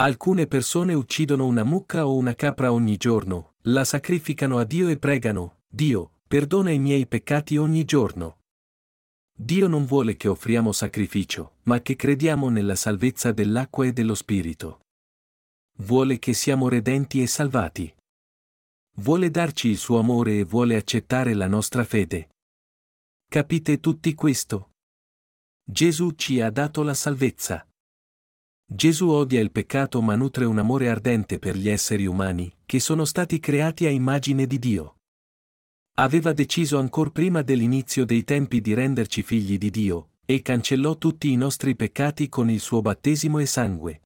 [0.00, 4.98] Alcune persone uccidono una mucca o una capra ogni giorno, la sacrificano a Dio e
[4.98, 8.38] pregano, Dio, perdona i miei peccati ogni giorno.
[9.42, 14.82] Dio non vuole che offriamo sacrificio, ma che crediamo nella salvezza dell'acqua e dello Spirito.
[15.78, 17.92] Vuole che siamo redenti e salvati.
[18.98, 22.28] Vuole darci il suo amore e vuole accettare la nostra fede.
[23.28, 24.74] Capite tutti questo?
[25.64, 27.66] Gesù ci ha dato la salvezza.
[28.64, 33.04] Gesù odia il peccato ma nutre un amore ardente per gli esseri umani, che sono
[33.04, 34.98] stati creati a immagine di Dio.
[35.94, 41.30] Aveva deciso ancor prima dell'inizio dei tempi di renderci figli di Dio, e cancellò tutti
[41.30, 44.02] i nostri peccati con il suo battesimo e sangue.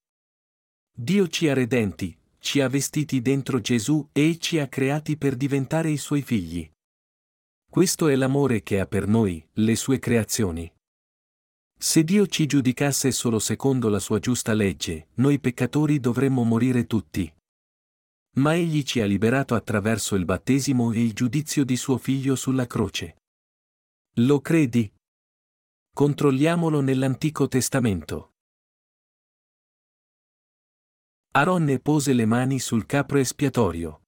[0.93, 5.91] Dio ci ha redenti, ci ha vestiti dentro Gesù e ci ha creati per diventare
[5.91, 6.69] i suoi figli.
[7.71, 10.73] Questo è l'amore che ha per noi, le sue creazioni.
[11.79, 17.31] Se Dio ci giudicasse solo secondo la sua giusta legge, noi peccatori dovremmo morire tutti.
[18.39, 22.67] Ma egli ci ha liberato attraverso il battesimo e il giudizio di suo figlio sulla
[22.67, 23.17] croce.
[24.17, 24.93] Lo credi?
[25.95, 28.33] Controlliamolo nell'Antico Testamento.
[31.33, 34.03] Aronne pose le mani sul capro espiatorio.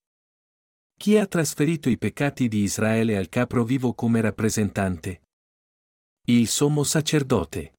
[0.95, 5.21] Chi ha trasferito i peccati di Israele al capro vivo come rappresentante?
[6.27, 7.78] Il sommo sacerdote.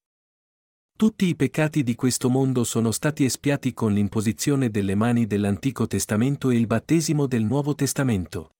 [1.01, 6.51] Tutti i peccati di questo mondo sono stati espiati con l'imposizione delle mani dell'Antico Testamento
[6.51, 8.57] e il battesimo del Nuovo Testamento.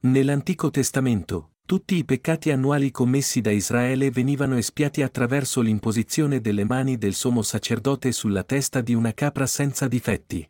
[0.00, 6.98] Nell'Antico Testamento, tutti i peccati annuali commessi da Israele venivano espiati attraverso l'imposizione delle mani
[6.98, 10.44] del sommo sacerdote sulla testa di una capra senza difetti.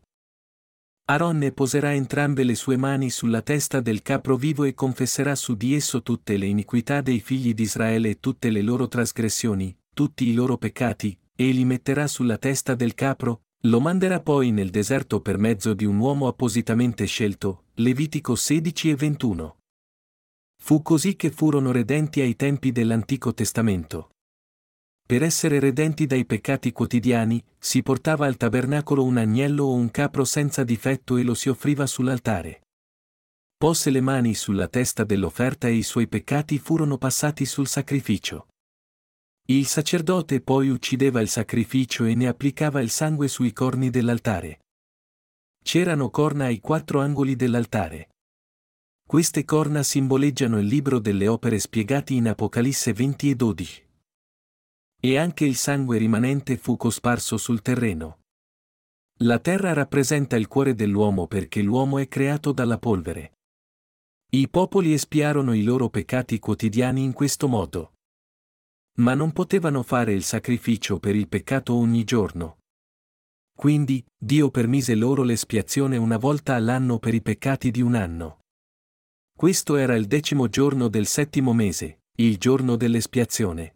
[1.11, 5.75] Aronne poserà entrambe le sue mani sulla testa del capro vivo e confesserà su di
[5.75, 10.35] esso tutte le iniquità dei figli di Israele e tutte le loro trasgressioni, tutti i
[10.35, 15.39] loro peccati, e li metterà sulla testa del capro, lo manderà poi nel deserto per
[15.39, 19.57] mezzo di un uomo appositamente scelto, Levitico 16 e 21.
[20.63, 24.11] Fu così che furono redenti ai tempi dell'Antico Testamento.
[25.07, 30.25] Per essere redenti dai peccati quotidiani, si portava al tabernacolo un agnello o un capro
[30.25, 32.63] senza difetto e lo si offriva sull'altare.
[33.57, 38.47] Posse le mani sulla testa dell'offerta e i suoi peccati furono passati sul sacrificio.
[39.47, 44.61] Il sacerdote poi uccideva il sacrificio e ne applicava il sangue sui corni dell'altare.
[45.63, 48.09] C'erano corna ai quattro angoli dell'altare.
[49.07, 53.87] Queste corna simboleggiano il libro delle opere spiegati in Apocalisse 20 e 12.
[55.03, 58.21] E anche il sangue rimanente fu cosparso sul terreno.
[59.19, 63.35] La terra rappresenta il cuore dell'uomo perché l'uomo è creato dalla polvere.
[64.31, 67.94] I popoli espiarono i loro peccati quotidiani in questo modo.
[68.99, 72.59] Ma non potevano fare il sacrificio per il peccato ogni giorno.
[73.57, 78.41] Quindi, Dio permise loro l'espiazione una volta all'anno per i peccati di un anno.
[79.37, 83.75] Questo era il decimo giorno del settimo mese, il giorno dell'espiazione.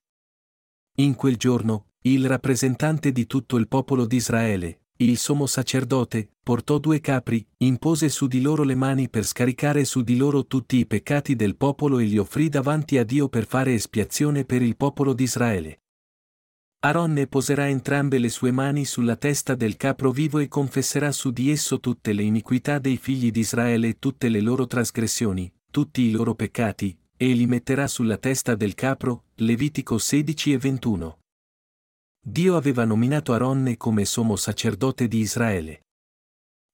[0.98, 6.78] In quel giorno, il rappresentante di tutto il popolo di Israele, il sommo sacerdote, portò
[6.78, 10.86] due capri, impose su di loro le mani per scaricare su di loro tutti i
[10.86, 15.12] peccati del popolo e li offrì davanti a Dio per fare espiazione per il popolo
[15.12, 15.82] di Israele.
[16.80, 21.50] Aronne poserà entrambe le sue mani sulla testa del capro vivo e confesserà su di
[21.50, 26.10] esso tutte le iniquità dei figli di Israele e tutte le loro trasgressioni, tutti i
[26.10, 31.17] loro peccati, e li metterà sulla testa del capro, Levitico 16 e 21.
[32.20, 35.86] Dio aveva nominato Aronne come sommo sacerdote di Israele.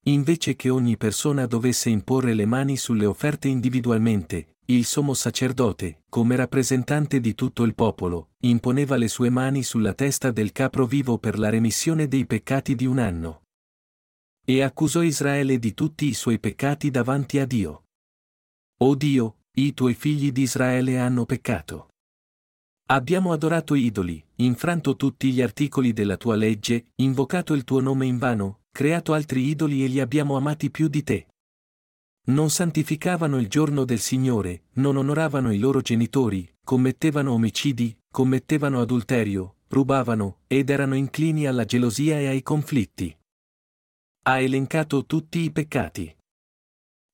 [0.06, 6.36] Invece che ogni persona dovesse imporre le mani sulle offerte individualmente, il sommo sacerdote, come
[6.36, 11.38] rappresentante di tutto il popolo, imponeva le sue mani sulla testa del capro vivo per
[11.38, 13.42] la remissione dei peccati di un anno.
[14.42, 17.84] E accusò Israele di tutti i suoi peccati davanti a Dio.
[18.78, 21.88] O Dio, i tuoi figli di Israele hanno peccato.
[22.86, 28.60] Abbiamo adorato idoli, infranto tutti gli articoli della tua legge, invocato il tuo nome invano,
[28.70, 31.26] creato altri idoli e li abbiamo amati più di te.
[32.26, 39.56] Non santificavano il giorno del Signore, non onoravano i loro genitori, commettevano omicidi, commettevano adulterio,
[39.68, 43.14] rubavano, ed erano inclini alla gelosia e ai conflitti.
[44.26, 46.16] Ha elencato tutti i peccati.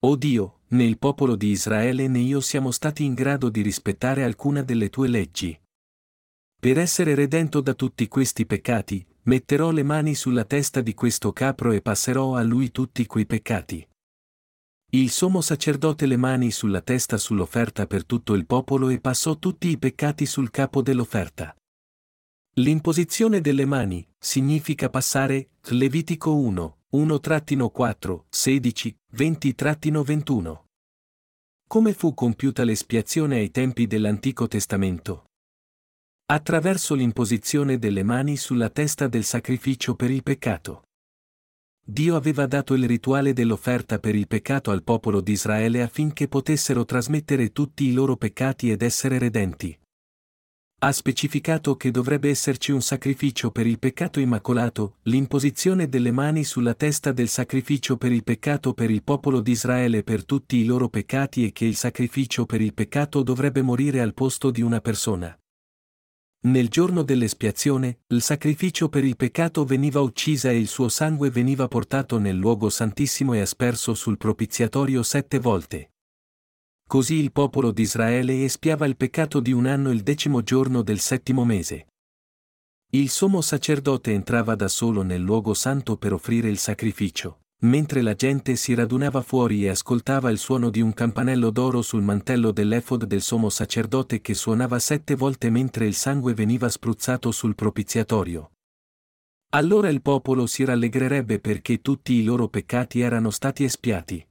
[0.02, 4.22] O Dio, né il popolo di Israele né io siamo stati in grado di rispettare
[4.22, 5.59] alcuna delle tue leggi.
[6.60, 11.72] Per essere redento da tutti questi peccati, metterò le mani sulla testa di questo capro
[11.72, 13.88] e passerò a lui tutti quei peccati.
[14.90, 19.68] Il sommo sacerdote le mani sulla testa sull'offerta per tutto il popolo e passò tutti
[19.68, 21.56] i peccati sul capo dell'offerta.
[22.56, 30.60] L'imposizione delle mani significa passare, Levitico 1, 1-4, 16, 20-21.
[31.66, 35.29] Come fu compiuta l'espiazione ai tempi dell'Antico Testamento?
[36.30, 40.84] Attraverso l'imposizione delle mani sulla testa del sacrificio per il peccato.
[41.84, 46.84] Dio aveva dato il rituale dell'offerta per il peccato al popolo di Israele affinché potessero
[46.84, 49.76] trasmettere tutti i loro peccati ed essere redenti.
[50.82, 56.74] Ha specificato che dovrebbe esserci un sacrificio per il peccato immacolato, l'imposizione delle mani sulla
[56.74, 60.88] testa del sacrificio per il peccato per il popolo di Israele per tutti i loro
[60.88, 65.36] peccati e che il sacrificio per il peccato dovrebbe morire al posto di una persona.
[66.42, 71.68] Nel giorno dell'espiazione, il sacrificio per il peccato veniva uccisa e il suo sangue veniva
[71.68, 75.90] portato nel luogo santissimo e asperso sul propiziatorio sette volte.
[76.87, 81.00] Così il popolo di Israele espiava il peccato di un anno il decimo giorno del
[81.00, 81.88] settimo mese.
[82.92, 88.14] Il sommo sacerdote entrava da solo nel luogo santo per offrire il sacrificio mentre la
[88.14, 93.04] gente si radunava fuori e ascoltava il suono di un campanello d'oro sul mantello dell'efod
[93.04, 98.52] del sommo sacerdote che suonava sette volte mentre il sangue veniva spruzzato sul propiziatorio.
[99.50, 104.24] Allora il popolo si rallegrerebbe perché tutti i loro peccati erano stati espiati.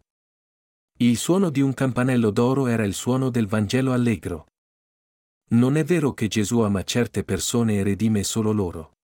[1.01, 4.47] Il suono di un campanello d'oro era il suono del Vangelo allegro.
[5.51, 8.98] Non è vero che Gesù ama certe persone e redime solo loro.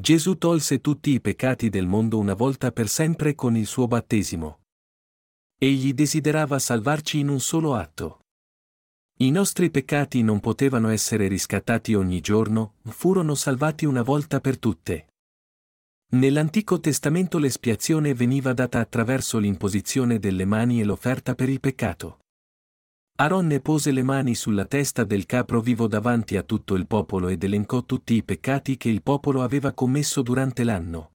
[0.00, 4.60] Gesù tolse tutti i peccati del mondo una volta per sempre con il suo battesimo.
[5.58, 8.20] Egli desiderava salvarci in un solo atto.
[9.16, 15.08] I nostri peccati non potevano essere riscattati ogni giorno, furono salvati una volta per tutte.
[16.10, 22.20] Nell'Antico Testamento l'espiazione veniva data attraverso l'imposizione delle mani e l'offerta per il peccato.
[23.20, 27.42] Aronne pose le mani sulla testa del capro vivo davanti a tutto il popolo ed
[27.42, 31.14] elencò tutti i peccati che il popolo aveva commesso durante l'anno.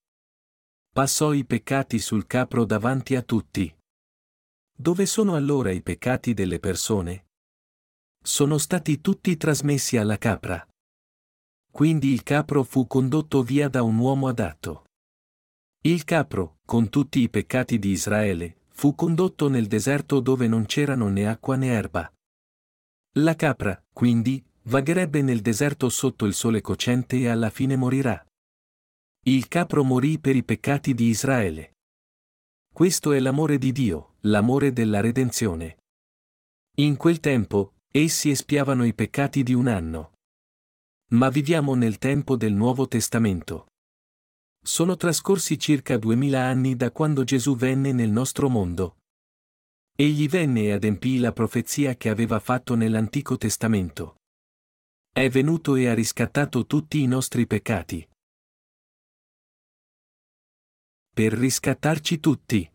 [0.91, 3.73] Passò i peccati sul capro davanti a tutti.
[4.75, 7.27] Dove sono allora i peccati delle persone?
[8.21, 10.67] Sono stati tutti trasmessi alla capra.
[11.71, 14.83] Quindi il capro fu condotto via da un uomo adatto.
[15.83, 21.07] Il capro, con tutti i peccati di Israele, fu condotto nel deserto dove non c'erano
[21.07, 22.13] né acqua né erba.
[23.13, 28.21] La capra, quindi, vagherebbe nel deserto sotto il sole cocente e alla fine morirà.
[29.23, 31.75] Il capro morì per i peccati di Israele.
[32.73, 35.77] Questo è l'amore di Dio, l'amore della redenzione.
[36.79, 40.15] In quel tempo, essi espiavano i peccati di un anno.
[41.11, 43.67] Ma viviamo nel tempo del Nuovo Testamento.
[44.65, 48.99] Sono trascorsi circa duemila anni da quando Gesù venne nel nostro mondo.
[49.93, 54.21] Egli venne e adempì la profezia che aveva fatto nell'Antico Testamento.
[55.11, 58.07] È venuto e ha riscattato tutti i nostri peccati.
[61.13, 62.71] Per riscattarci tutti.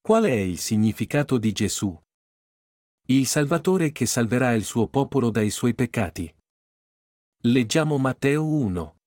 [0.00, 1.96] Qual è il significato di Gesù?
[3.08, 6.34] Il Salvatore che salverà il suo popolo dai suoi peccati.
[7.42, 8.97] Leggiamo Matteo 1.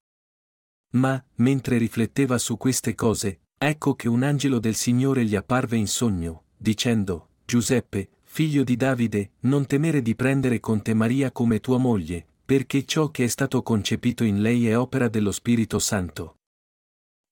[0.92, 5.88] Ma, mentre rifletteva su queste cose, ecco che un angelo del Signore gli apparve in
[5.88, 11.78] sogno, dicendo, Giuseppe, figlio di Davide, non temere di prendere con te Maria come tua
[11.78, 16.36] moglie, perché ciò che è stato concepito in lei è opera dello Spirito Santo.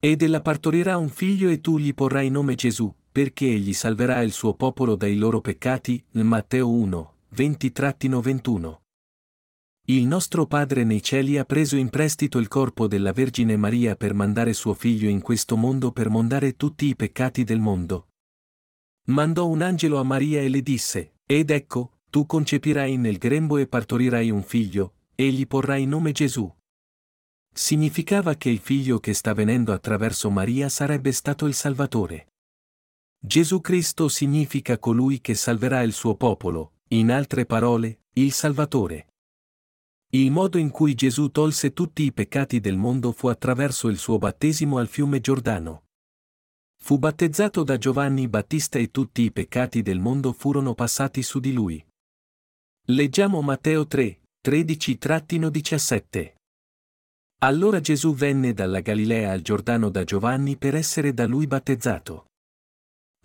[0.01, 4.31] Ed ella partorirà un figlio e tu gli porrai nome Gesù, perché egli salverà il
[4.31, 8.77] suo popolo dai loro peccati, Matteo 1, 20-21.
[9.89, 14.13] Il nostro Padre nei cieli ha preso in prestito il corpo della Vergine Maria per
[14.13, 18.09] mandare suo figlio in questo mondo per mondare tutti i peccati del mondo,
[19.05, 23.65] mandò un angelo a Maria e le disse, Ed ecco, tu concepirai nel grembo e
[23.65, 26.47] partorirai un figlio, e gli porrai nome Gesù.
[27.51, 32.27] Significava che il figlio che sta venendo attraverso Maria sarebbe stato il Salvatore.
[33.19, 39.08] Gesù Cristo significa colui che salverà il suo popolo, in altre parole, il Salvatore.
[40.11, 44.17] Il modo in cui Gesù tolse tutti i peccati del mondo fu attraverso il suo
[44.17, 45.83] battesimo al fiume Giordano.
[46.81, 51.53] Fu battezzato da Giovanni Battista e tutti i peccati del mondo furono passati su di
[51.53, 51.85] lui.
[52.87, 56.33] Leggiamo Matteo 3, 13-17.
[57.41, 62.29] Allora Gesù venne dalla Galilea al Giordano da Giovanni per essere da lui battezzato.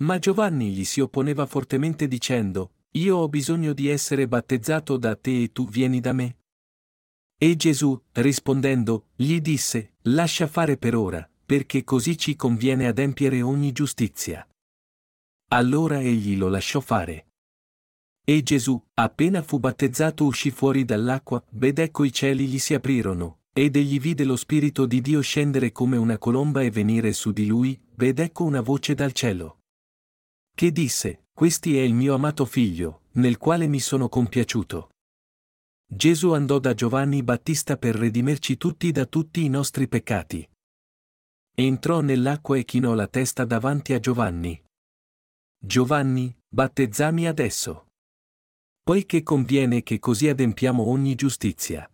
[0.00, 5.44] Ma Giovanni gli si opponeva fortemente dicendo, Io ho bisogno di essere battezzato da te
[5.44, 6.36] e tu vieni da me?
[7.36, 13.72] E Gesù, rispondendo, gli disse, Lascia fare per ora, perché così ci conviene adempiere ogni
[13.72, 14.46] giustizia.
[15.48, 17.26] Allora egli lo lasciò fare.
[18.24, 23.40] E Gesù, appena fu battezzato, uscì fuori dall'acqua, ed ecco i cieli gli si aprirono,
[23.52, 27.46] ed egli vide lo Spirito di Dio scendere come una colomba e venire su di
[27.46, 29.58] lui, ed ecco una voce dal cielo.
[30.54, 34.90] Che disse, Questi è il mio amato figlio, nel quale mi sono compiaciuto.
[35.96, 40.44] Gesù andò da Giovanni Battista per redimerci tutti da tutti i nostri peccati.
[41.54, 44.60] Entrò nell'acqua e chinò la testa davanti a Giovanni.
[45.56, 47.86] Giovanni, battezzami adesso.
[48.82, 51.88] Poiché conviene che così adempiamo ogni giustizia.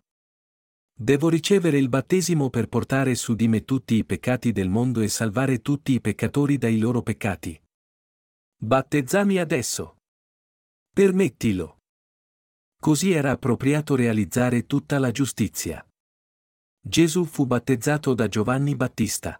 [0.91, 5.09] Devo ricevere il battesimo per portare su di me tutti i peccati del mondo e
[5.09, 7.61] salvare tutti i peccatori dai loro peccati.
[8.57, 9.97] Battezzami adesso.
[10.91, 11.80] Permettilo.
[12.81, 15.87] Così era appropriato realizzare tutta la giustizia.
[16.83, 19.39] Gesù fu battezzato da Giovanni Battista.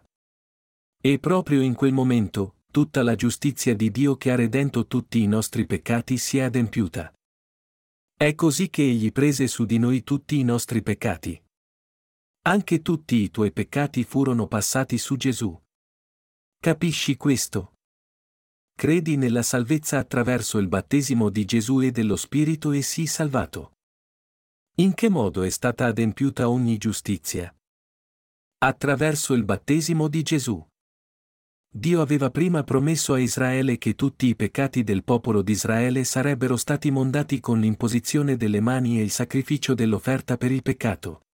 [1.00, 5.26] E proprio in quel momento, tutta la giustizia di Dio che ha redento tutti i
[5.26, 7.12] nostri peccati si è adempiuta.
[8.16, 11.42] È così che Egli prese su di noi tutti i nostri peccati.
[12.42, 15.60] Anche tutti i tuoi peccati furono passati su Gesù.
[16.60, 17.71] Capisci questo?
[18.82, 23.74] Credi nella salvezza attraverso il battesimo di Gesù e dello Spirito e sii salvato.
[24.78, 27.54] In che modo è stata adempiuta ogni giustizia?
[28.58, 30.60] Attraverso il battesimo di Gesù.
[31.72, 36.56] Dio aveva prima promesso a Israele che tutti i peccati del popolo di Israele sarebbero
[36.56, 41.26] stati mondati con l'imposizione delle mani e il sacrificio dell'offerta per il peccato.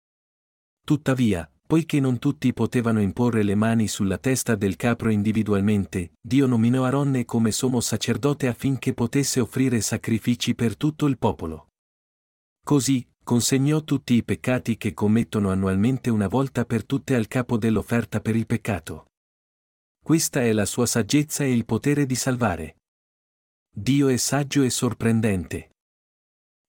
[0.85, 6.83] Tuttavia, poiché non tutti potevano imporre le mani sulla testa del capro individualmente, Dio nominò
[6.83, 11.67] Aronne come sommo sacerdote affinché potesse offrire sacrifici per tutto il popolo.
[12.65, 18.19] Così, consegnò tutti i peccati che commettono annualmente una volta per tutte al capo dell'offerta
[18.19, 19.11] per il peccato.
[20.03, 22.77] Questa è la sua saggezza e il potere di salvare.
[23.71, 25.69] Dio è saggio e sorprendente.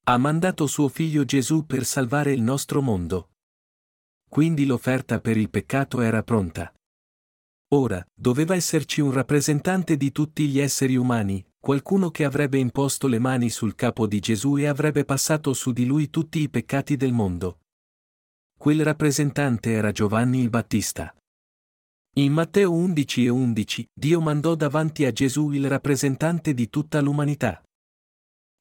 [0.09, 3.31] Ha mandato suo figlio Gesù per salvare il nostro mondo.
[4.31, 6.73] Quindi l'offerta per il peccato era pronta.
[7.75, 13.19] Ora, doveva esserci un rappresentante di tutti gli esseri umani, qualcuno che avrebbe imposto le
[13.19, 17.13] mani sul capo di Gesù e avrebbe passato su di lui tutti i peccati del
[17.13, 17.59] mondo.
[18.57, 21.13] Quel rappresentante era Giovanni il Battista.
[22.19, 27.61] In Matteo 11 e 11, Dio mandò davanti a Gesù il rappresentante di tutta l'umanità.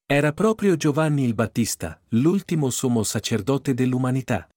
[0.04, 4.48] Era proprio Giovanni il Battista, l'ultimo sommo sacerdote dell'umanità.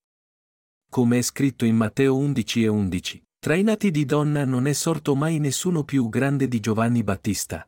[0.94, 4.74] Come è scritto in Matteo 11 e 11, tra i nati di donna non è
[4.74, 7.68] sorto mai nessuno più grande di Giovanni Battista.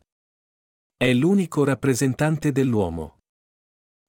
[0.95, 3.21] È l'unico rappresentante dell'uomo.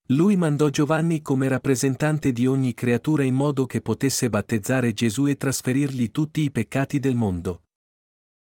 [0.09, 5.39] Lui mandò Giovanni come rappresentante di ogni creatura in modo che potesse battezzare Gesù e
[5.39, 7.63] trasferirgli tutti i peccati del mondo.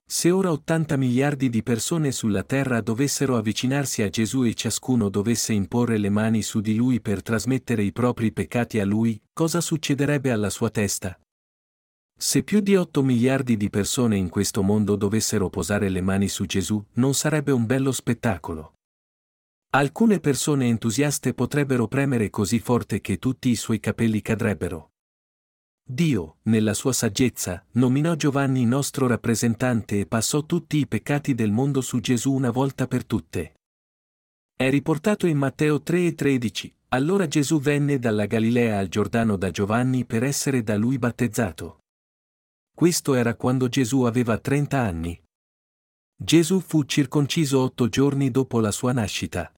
[0.10, 5.52] Se ora 80 miliardi di persone sulla terra dovessero avvicinarsi a Gesù e ciascuno dovesse
[5.52, 10.32] imporre le mani su di lui per trasmettere i propri peccati a lui, cosa succederebbe
[10.32, 11.20] alla sua testa?
[12.18, 16.46] Se più di 8 miliardi di persone in questo mondo dovessero posare le mani su
[16.46, 18.76] Gesù, non sarebbe un bello spettacolo.
[19.72, 24.92] Alcune persone entusiaste potrebbero premere così forte che tutti i suoi capelli cadrebbero.
[25.90, 31.80] Dio, nella sua saggezza, nominò Giovanni nostro rappresentante e passò tutti i peccati del mondo
[31.80, 33.54] su Gesù una volta per tutte.
[34.54, 36.76] È riportato in Matteo 3 e 13.
[36.90, 41.78] Allora Gesù venne dalla Galilea al Giordano da Giovanni per essere da lui battezzato.
[42.76, 45.22] Questo era quando Gesù aveva 30 anni.
[46.18, 49.54] Gesù fu circonciso otto giorni dopo la sua nascita.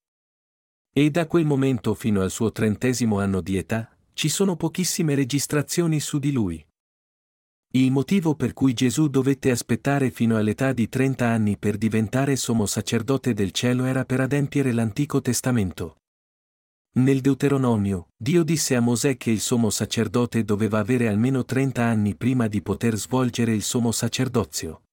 [0.94, 6.02] E da quel momento fino al suo trentesimo anno di età, ci sono pochissime registrazioni
[6.02, 6.62] su di lui.
[7.72, 12.66] Il motivo per cui Gesù dovette aspettare fino all'età di 30 anni per diventare sommo
[12.66, 16.00] sacerdote del cielo era per adempiere l'Antico Testamento.
[16.96, 22.14] Nel Deuteronomio, Dio disse a Mosè che il sommo sacerdote doveva avere almeno 30 anni
[22.16, 24.84] prima di poter svolgere il sommo sacerdozio.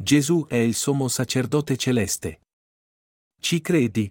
[0.00, 2.42] Gesù è il sommo sacerdote celeste.
[3.40, 4.08] Ci credi?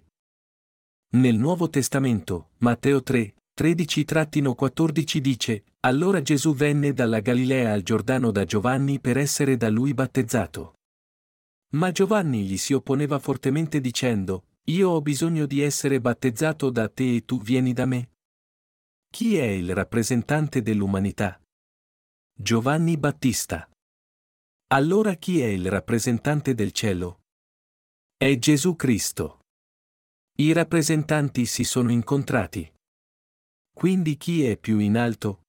[1.12, 8.44] Nel Nuovo Testamento, Matteo 3, 13-14 dice, Allora Gesù venne dalla Galilea al Giordano da
[8.44, 10.74] Giovanni per essere da lui battezzato.
[11.72, 17.16] Ma Giovanni gli si opponeva fortemente dicendo, Io ho bisogno di essere battezzato da te
[17.16, 18.10] e tu vieni da me.
[19.10, 21.40] Chi è il rappresentante dell'umanità?
[22.32, 23.68] Giovanni Battista.
[24.68, 27.22] Allora chi è il rappresentante del cielo?
[28.16, 29.40] È Gesù Cristo.
[30.36, 32.70] I rappresentanti si sono incontrati.
[33.78, 35.42] Quindi chi è più in alto?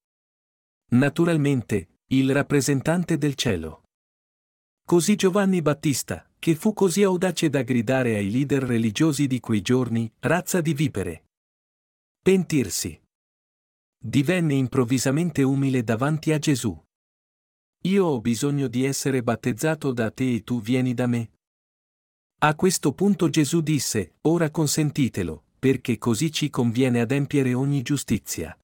[0.91, 3.85] Naturalmente, il rappresentante del cielo.
[4.85, 10.13] Così Giovanni Battista, che fu così audace da gridare ai leader religiosi di quei giorni,
[10.19, 11.29] razza di vipere.
[12.21, 13.01] Pentirsi.
[13.97, 16.79] Divenne improvvisamente umile davanti a Gesù.
[17.85, 21.31] Io ho bisogno di essere battezzato da te e tu vieni da me.
[22.41, 28.57] A questo punto Gesù disse, ora consentitelo, perché così ci conviene adempiere ogni giustizia.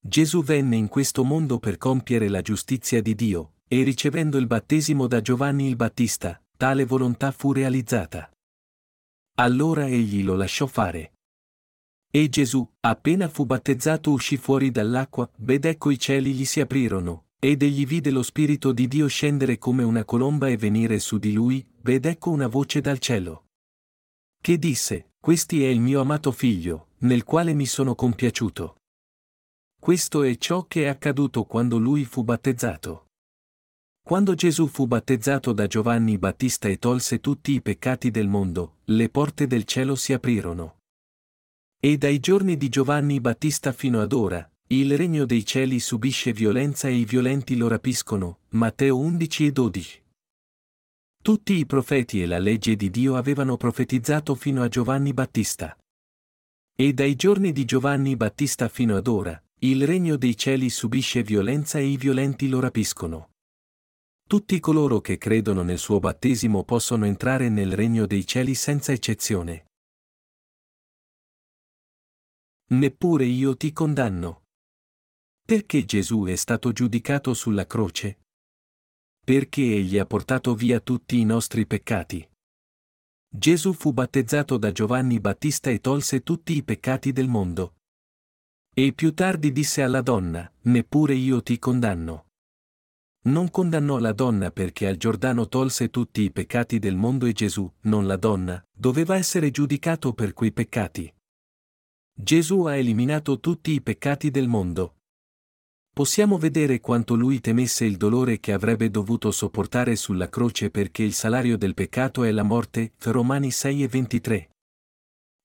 [0.00, 5.08] Gesù venne in questo mondo per compiere la giustizia di Dio, e ricevendo il battesimo
[5.08, 8.30] da Giovanni il Battista, tale volontà fu realizzata.
[9.38, 11.14] Allora egli lo lasciò fare.
[12.08, 17.26] E Gesù, appena fu battezzato, uscì fuori dall'acqua, ed ecco i cieli gli si aprirono,
[17.38, 21.32] ed egli vide lo Spirito di Dio scendere come una colomba e venire su di
[21.32, 23.46] lui, ed ecco una voce dal cielo.
[24.40, 28.76] Che disse, Questi è il mio amato figlio, nel quale mi sono compiaciuto.
[29.76, 33.06] Questo è ciò che è accaduto quando lui fu battezzato.
[34.06, 39.08] Quando Gesù fu battezzato da Giovanni Battista e tolse tutti i peccati del mondo, le
[39.08, 40.76] porte del cielo si aprirono.
[41.80, 46.86] E dai giorni di Giovanni Battista fino ad ora, il regno dei cieli subisce violenza
[46.86, 48.42] e i violenti lo rapiscono.
[48.50, 50.04] Matteo 11 e 12.
[51.26, 55.76] Tutti i profeti e la legge di Dio avevano profetizzato fino a Giovanni Battista.
[56.72, 61.80] E dai giorni di Giovanni Battista fino ad ora, il regno dei cieli subisce violenza
[61.80, 63.30] e i violenti lo rapiscono.
[64.24, 69.66] Tutti coloro che credono nel suo battesimo possono entrare nel regno dei cieli senza eccezione.
[72.68, 74.44] Neppure io ti condanno.
[75.44, 78.25] Perché Gesù è stato giudicato sulla croce?
[79.26, 82.24] Perché egli ha portato via tutti i nostri peccati.
[83.28, 87.78] Gesù fu battezzato da Giovanni Battista e tolse tutti i peccati del mondo.
[88.72, 92.26] E più tardi disse alla donna, neppure io ti condanno.
[93.22, 97.68] Non condannò la donna perché al Giordano tolse tutti i peccati del mondo e Gesù,
[97.80, 101.12] non la donna, doveva essere giudicato per quei peccati.
[102.12, 104.95] Gesù ha eliminato tutti i peccati del mondo
[105.96, 111.14] possiamo vedere quanto lui temesse il dolore che avrebbe dovuto sopportare sulla croce perché il
[111.14, 114.50] salario del peccato è la morte, Romani 6 e 23.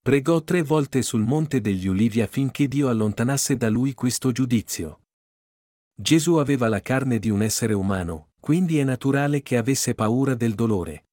[0.02, 5.04] Pregò tre volte sul monte degli ulivi affinché Dio allontanasse da lui questo giudizio.
[5.94, 10.54] Gesù aveva la carne di un essere umano, quindi è naturale che avesse paura del
[10.54, 11.06] dolore.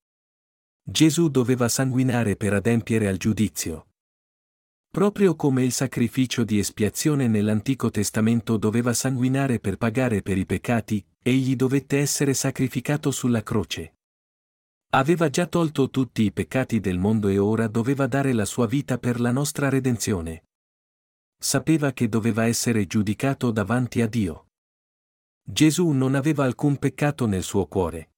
[0.83, 3.88] Gesù doveva sanguinare per adempiere al giudizio.
[4.91, 11.05] Proprio come il sacrificio di espiazione nell'Antico Testamento doveva sanguinare per pagare per i peccati,
[11.21, 13.93] egli dovette essere sacrificato sulla croce.
[14.93, 18.97] Aveva già tolto tutti i peccati del mondo e ora doveva dare la sua vita
[18.97, 20.45] per la nostra redenzione.
[21.39, 24.47] Sapeva che doveva essere giudicato davanti a Dio.
[25.43, 28.08] Gesù non aveva alcun peccato nel suo cuore.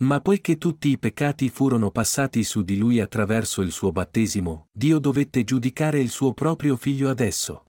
[0.00, 4.98] Ma poiché tutti i peccati furono passati su di lui attraverso il suo battesimo, Dio
[4.98, 7.66] dovette giudicare il suo proprio figlio adesso.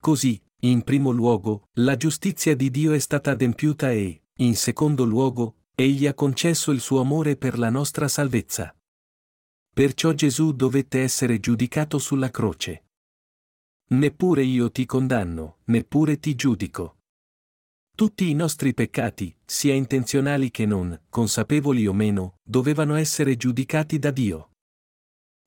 [0.00, 5.66] Così, in primo luogo, la giustizia di Dio è stata adempiuta e, in secondo luogo,
[5.76, 8.76] egli ha concesso il suo amore per la nostra salvezza.
[9.72, 12.86] Perciò Gesù dovette essere giudicato sulla croce.
[13.90, 16.97] Neppure io ti condanno, neppure ti giudico.
[17.98, 24.12] Tutti i nostri peccati, sia intenzionali che non, consapevoli o meno, dovevano essere giudicati da
[24.12, 24.52] Dio.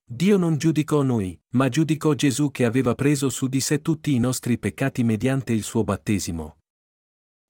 [0.04, 4.18] Dio non giudicò noi, ma giudicò Gesù che aveva preso su di sé tutti i
[4.18, 6.58] nostri peccati mediante il suo battesimo.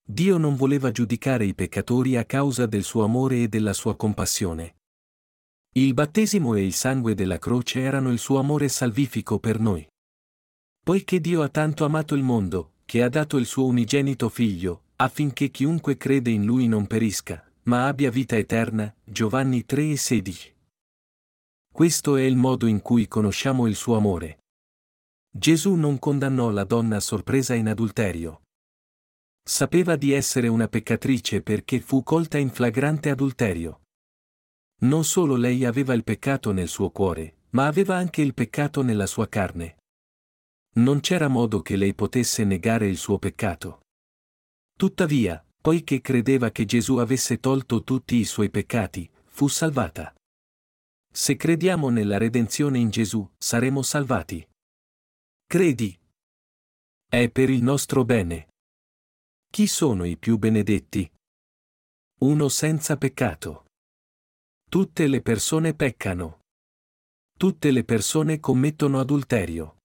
[0.06, 4.76] Dio non voleva giudicare i peccatori a causa del suo amore e della sua compassione.
[5.72, 9.84] Il battesimo e il sangue della croce erano il suo amore salvifico per noi.
[10.80, 15.50] Poiché Dio ha tanto amato il mondo, che ha dato il suo unigenito figlio, affinché
[15.50, 18.94] chiunque crede in lui non perisca, ma abbia vita eterna.
[19.04, 20.54] Giovanni 3 e 16.
[21.72, 24.40] Questo è il modo in cui conosciamo il suo amore.
[25.30, 28.42] Gesù non condannò la donna sorpresa in adulterio.
[29.42, 33.80] Sapeva di essere una peccatrice perché fu colta in flagrante adulterio.
[34.82, 39.06] Non solo lei aveva il peccato nel suo cuore, ma aveva anche il peccato nella
[39.06, 39.76] sua carne.
[40.74, 43.81] Non c'era modo che lei potesse negare il suo peccato.
[44.74, 50.14] Tuttavia, poiché credeva che Gesù avesse tolto tutti i suoi peccati, fu salvata.
[51.14, 54.46] Se crediamo nella redenzione in Gesù, saremo salvati.
[55.46, 55.98] Credi.
[57.06, 58.48] È per il nostro bene.
[59.50, 61.10] Chi sono i più benedetti?
[62.20, 63.66] Uno senza peccato.
[64.68, 66.40] Tutte le persone peccano.
[67.36, 69.76] Tutte le persone commettono adulterio.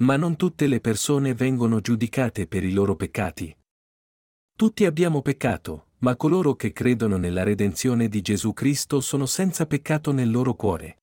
[0.00, 3.56] Ma non tutte le persone vengono giudicate per i loro peccati.
[4.56, 10.12] Tutti abbiamo peccato, ma coloro che credono nella redenzione di Gesù Cristo sono senza peccato
[10.12, 11.02] nel loro cuore.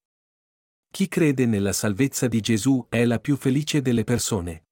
[0.90, 4.64] Chi crede nella salvezza di Gesù è la più felice delle persone.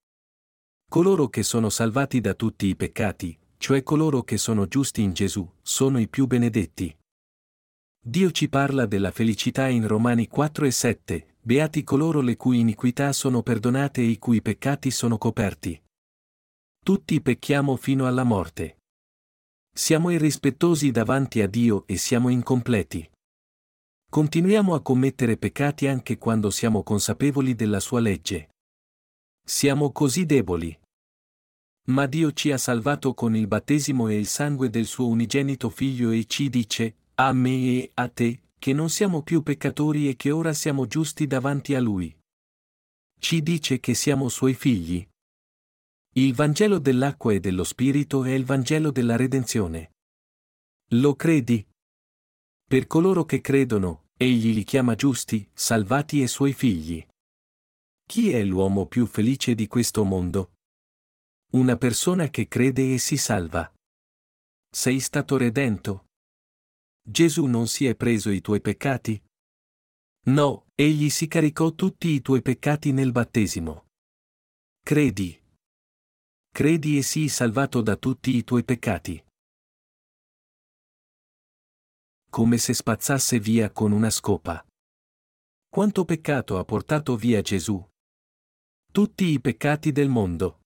[0.90, 5.48] Coloro che sono salvati da tutti i peccati, cioè coloro che sono giusti in Gesù,
[5.62, 6.98] sono i più benedetti.
[8.04, 13.14] Dio ci parla della felicità in Romani 4 e 7, beati coloro le cui iniquità
[13.14, 15.80] sono perdonate e i cui peccati sono coperti.
[16.84, 18.80] Tutti pecchiamo fino alla morte.
[19.72, 23.08] Siamo irrispettosi davanti a Dio e siamo incompleti.
[24.10, 28.50] Continuiamo a commettere peccati anche quando siamo consapevoli della sua legge.
[29.46, 30.76] Siamo così deboli.
[31.90, 36.10] Ma Dio ci ha salvato con il battesimo e il sangue del suo unigenito figlio
[36.10, 40.32] e ci dice, a me e a te, che non siamo più peccatori e che
[40.32, 42.12] ora siamo giusti davanti a Lui.
[43.20, 45.08] Ci dice che siamo suoi figli.
[46.14, 49.94] Il Vangelo dell'acqua e dello Spirito è il Vangelo della redenzione.
[50.90, 51.66] Lo credi?
[52.66, 57.06] Per coloro che credono, egli li chiama giusti, salvati e suoi figli.
[58.06, 60.56] Chi è l'uomo più felice di questo mondo?
[61.54, 63.74] Una persona che crede e si salva.
[64.70, 66.08] Sei stato redento?
[67.02, 69.22] Gesù non si è preso i tuoi peccati?
[70.26, 73.86] No, egli si caricò tutti i tuoi peccati nel battesimo.
[74.84, 75.41] Credi.
[76.54, 79.24] Credi e sii salvato da tutti i tuoi peccati.
[82.30, 84.64] Come se spazzasse via con una scopa.
[85.70, 87.82] Quanto peccato ha portato via Gesù?
[88.92, 90.64] Tutti i peccati del mondo.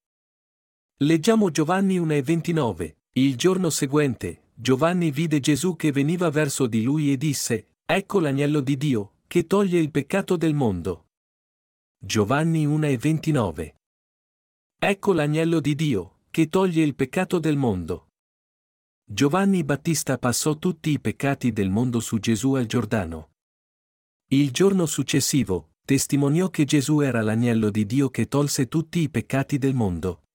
[1.03, 2.95] Leggiamo Giovanni 1,29.
[3.13, 8.59] Il giorno seguente, Giovanni vide Gesù che veniva verso di lui e disse, Ecco l'agnello
[8.59, 11.09] di Dio, che toglie il peccato del mondo.
[11.99, 13.74] Giovanni 1,29.
[14.87, 18.09] Ecco l'agnello di Dio, che toglie il peccato del mondo.
[19.03, 23.31] Giovanni Battista passò tutti i peccati del mondo su Gesù al Giordano.
[24.27, 29.57] Il giorno successivo, testimoniò che Gesù era l'agnello di Dio che tolse tutti i peccati
[29.57, 30.25] del mondo.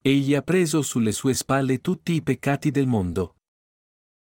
[0.00, 3.38] Egli ha preso sulle sue spalle tutti i peccati del mondo.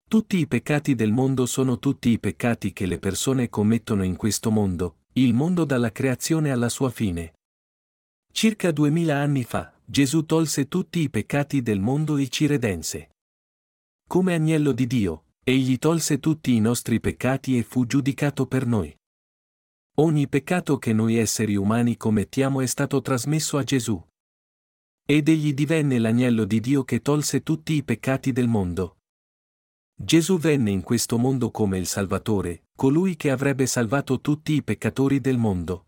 [0.08, 4.50] Tutti i peccati del mondo sono tutti i peccati che le persone commettono in questo
[4.50, 7.34] mondo, il mondo dalla creazione alla sua fine.
[8.38, 13.12] Circa duemila anni fa, Gesù tolse tutti i peccati del mondo e ci redense.
[14.06, 18.94] Come agnello di Dio, egli tolse tutti i nostri peccati e fu giudicato per noi.
[20.00, 24.06] Ogni peccato che noi esseri umani commettiamo è stato trasmesso a Gesù.
[25.08, 28.98] Ed egli divenne l'agnello di Dio che tolse tutti i peccati del mondo.
[29.96, 35.22] Gesù venne in questo mondo come il Salvatore, colui che avrebbe salvato tutti i peccatori
[35.22, 35.85] del mondo.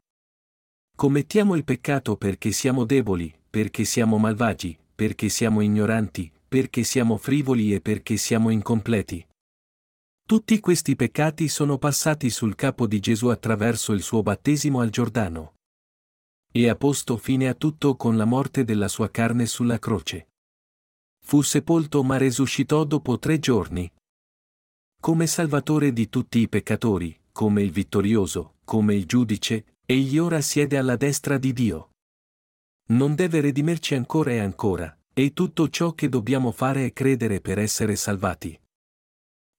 [0.97, 7.71] Commettiamo il peccato perché siamo deboli, perché siamo malvagi, perché siamo ignoranti, perché siamo frivoli
[7.71, 9.23] e perché siamo incompleti.
[10.25, 15.53] Tutti questi peccati sono passati sul capo di Gesù attraverso il suo battesimo al Giordano.
[16.51, 20.29] E ha posto fine a tutto con la morte della sua carne sulla croce.
[21.23, 23.87] Fu sepolto ma risuscitò dopo tre giorni.
[24.99, 30.77] Come Salvatore di tutti i peccatori, come il vittorioso, come il giudice, egli ora siede
[30.77, 31.91] alla destra di Dio.
[32.89, 37.57] Non deve redimerci ancora e ancora, e tutto ciò che dobbiamo fare è credere per
[37.57, 38.59] essere salvati.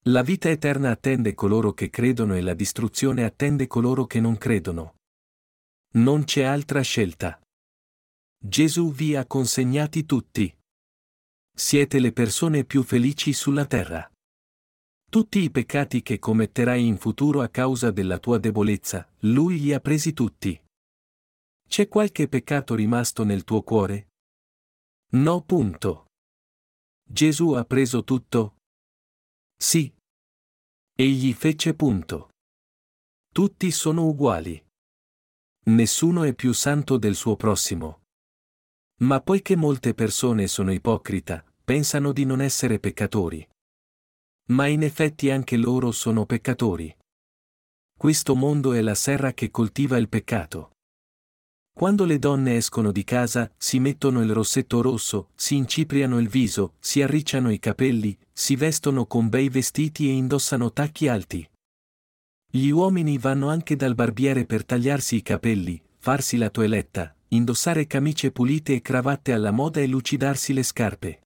[0.05, 4.97] La vita eterna attende coloro che credono e la distruzione attende coloro che non credono.
[5.95, 7.41] Non c'è altra scelta.
[8.39, 10.55] Gesù vi ha consegnati tutti.
[11.55, 14.09] Siete le persone più felici sulla terra.
[15.11, 19.81] Tutti i peccati che commetterai in futuro a causa della tua debolezza, Lui li ha
[19.81, 20.61] presi tutti.
[21.67, 24.09] C'è qualche peccato rimasto nel tuo cuore?
[25.13, 25.43] No.
[25.43, 26.09] Punto.
[27.03, 28.59] Gesù ha preso tutto?
[29.57, 29.91] Sì.
[30.95, 32.29] Egli fece punto.
[33.33, 34.63] Tutti sono uguali.
[35.69, 38.03] Nessuno è più santo del suo prossimo.
[39.01, 43.47] Ma poiché molte persone sono ipocrita, pensano di non essere peccatori.
[44.51, 46.95] Ma in effetti anche loro sono peccatori.
[47.99, 50.71] Questo mondo è la serra che coltiva il peccato.
[51.79, 56.75] Quando le donne escono di casa, si mettono il rossetto rosso, si incipriano il viso,
[56.81, 61.49] si arricciano i capelli, si vestono con bei vestiti e indossano tacchi alti.
[62.51, 68.33] Gli uomini vanno anche dal barbiere per tagliarsi i capelli, farsi la toeletta, indossare camicie
[68.33, 71.21] pulite e cravatte alla moda e lucidarsi le scarpe.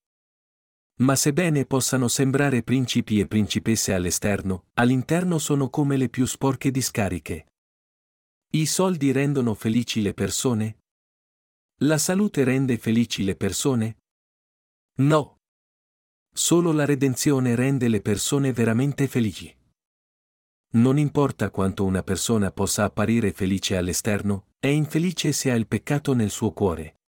[1.03, 7.47] Ma sebbene possano sembrare principi e principesse all'esterno, all'interno sono come le più sporche discariche.
[8.51, 10.79] I soldi rendono felici le persone?
[11.79, 13.97] La salute rende felici le persone?
[14.99, 15.39] No.
[16.33, 19.53] Solo la redenzione rende le persone veramente felici.
[20.75, 26.13] Non importa quanto una persona possa apparire felice all'esterno, è infelice se ha il peccato
[26.13, 27.01] nel suo cuore.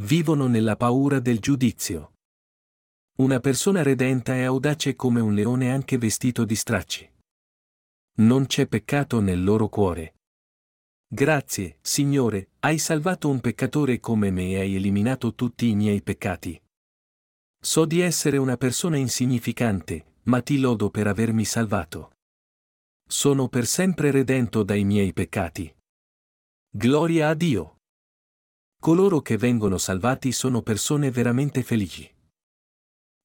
[0.00, 2.15] Vivono nella paura del giudizio.
[3.16, 7.10] Una persona redenta è audace come un leone anche vestito di stracci.
[8.18, 10.16] Non c'è peccato nel loro cuore.
[11.08, 16.60] Grazie, Signore, hai salvato un peccatore come me e hai eliminato tutti i miei peccati.
[17.58, 22.16] So di essere una persona insignificante, ma ti lodo per avermi salvato.
[23.08, 25.74] Sono per sempre redento dai miei peccati.
[26.68, 27.78] Gloria a Dio.
[28.78, 32.12] Coloro che vengono salvati sono persone veramente felici.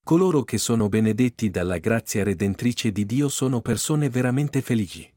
[0.03, 5.09] Coloro che sono benedetti dalla grazia redentrice di Dio sono persone veramente felici.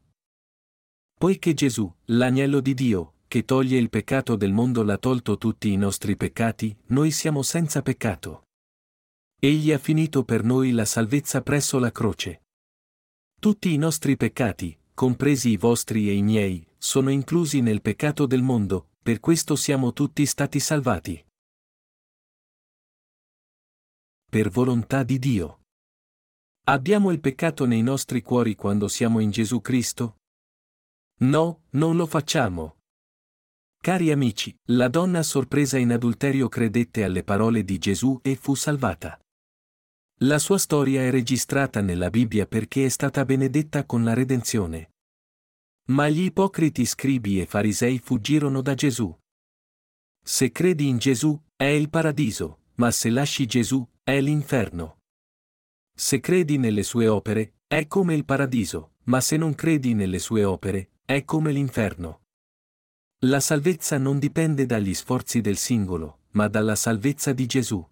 [1.17, 5.75] Poiché Gesù, l'agnello di Dio, che toglie il peccato del mondo l'ha tolto tutti i
[5.75, 8.43] nostri peccati, noi siamo senza peccato.
[9.41, 12.43] Egli ha finito per noi la salvezza presso la croce.
[13.39, 18.43] Tutti i nostri peccati, compresi i vostri e i miei, sono inclusi nel peccato del
[18.43, 21.24] mondo, per questo siamo tutti stati salvati
[24.29, 25.61] per volontà di Dio.
[26.67, 30.17] Abbiamo il peccato nei nostri cuori quando siamo in Gesù Cristo?
[31.19, 32.77] No, non lo facciamo.
[33.79, 39.19] Cari amici, la donna sorpresa in adulterio credette alle parole di Gesù e fu salvata.
[40.19, 44.93] La sua storia è registrata nella Bibbia perché è stata benedetta con la redenzione.
[45.89, 49.15] Ma gli ipocriti scribi e farisei fuggirono da Gesù.
[50.23, 54.99] Se credi in Gesù, è il paradiso, ma se lasci Gesù, è l'inferno.
[55.91, 60.43] Se credi nelle sue opere, è come il paradiso, ma se non credi nelle sue
[60.43, 62.21] opere, è come l'inferno.
[63.25, 67.83] La salvezza non dipende dagli sforzi del singolo, ma dalla salvezza di Gesù.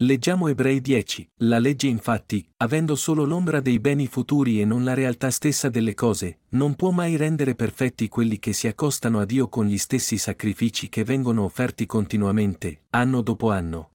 [0.00, 4.92] Leggiamo Ebrei 10, la legge infatti, avendo solo l'ombra dei beni futuri e non la
[4.92, 9.48] realtà stessa delle cose, non può mai rendere perfetti quelli che si accostano a Dio
[9.48, 13.92] con gli stessi sacrifici che vengono offerti continuamente, anno dopo anno.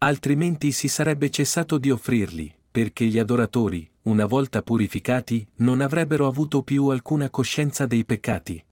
[0.00, 6.62] Altrimenti si sarebbe cessato di offrirli, perché gli adoratori, una volta purificati, non avrebbero avuto
[6.62, 8.64] più alcuna coscienza dei peccati.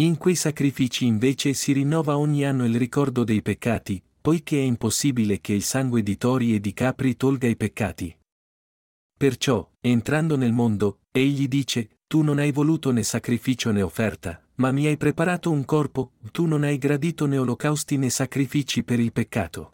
[0.00, 5.40] In quei sacrifici invece si rinnova ogni anno il ricordo dei peccati, poiché è impossibile
[5.40, 8.14] che il sangue di tori e di capri tolga i peccati.
[9.16, 14.72] Perciò, entrando nel mondo, egli dice, tu non hai voluto né sacrificio né offerta, ma
[14.72, 19.10] mi hai preparato un corpo, tu non hai gradito né olocausti né sacrifici per il
[19.10, 19.72] peccato.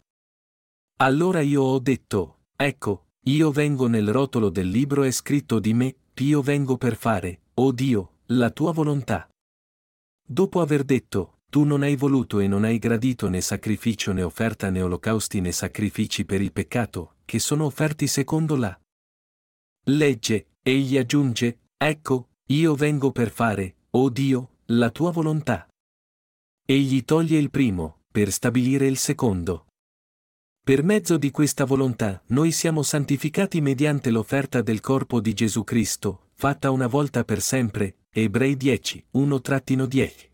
[0.97, 5.95] Allora io ho detto, ecco, io vengo nel rotolo del libro è scritto di me,
[6.19, 9.27] io vengo per fare, o oh Dio, la tua volontà.
[10.25, 14.69] Dopo aver detto, tu non hai voluto e non hai gradito né sacrificio né offerta
[14.69, 18.79] né olocausti né sacrifici per il peccato, che sono offerti secondo la
[19.87, 25.67] Legge, egli aggiunge, ecco, io vengo per fare, o Dio, la tua volontà.
[26.65, 29.64] Egli toglie il primo, per stabilire il secondo.
[30.65, 36.29] Per mezzo di questa volontà, noi siamo santificati mediante l'offerta del corpo di Gesù Cristo,
[36.33, 40.29] fatta una volta per sempre, Ebrei 10, 1-10.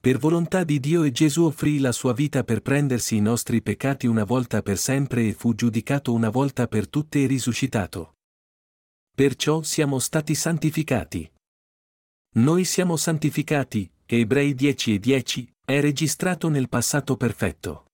[0.00, 4.08] Per volontà di Dio e Gesù offrì la sua vita per prendersi i nostri peccati
[4.08, 8.16] una volta per sempre e fu giudicato una volta per tutte e risuscitato.
[9.14, 11.32] Perciò siamo stati santificati.
[12.32, 17.84] Noi siamo santificati, Ebrei 10 e 10, è registrato nel passato perfetto.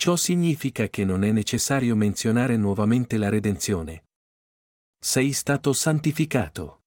[0.00, 4.04] Ciò significa che non è necessario menzionare nuovamente la redenzione.
[4.96, 6.82] Sei stato santificato.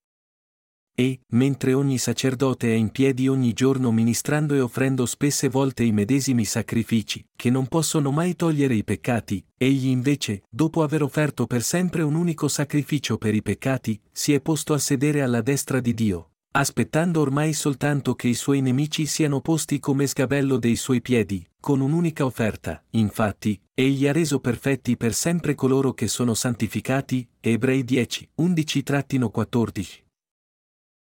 [0.95, 5.91] E, mentre ogni sacerdote è in piedi ogni giorno ministrando e offrendo spesse volte i
[5.91, 11.63] medesimi sacrifici, che non possono mai togliere i peccati, egli invece, dopo aver offerto per
[11.63, 15.93] sempre un unico sacrificio per i peccati, si è posto a sedere alla destra di
[15.93, 21.45] Dio, aspettando ormai soltanto che i suoi nemici siano posti come sgabello dei suoi piedi,
[21.59, 27.83] con un'unica offerta, infatti, egli ha reso perfetti per sempre coloro che sono santificati, Ebrei
[27.83, 30.03] 10, 11-14.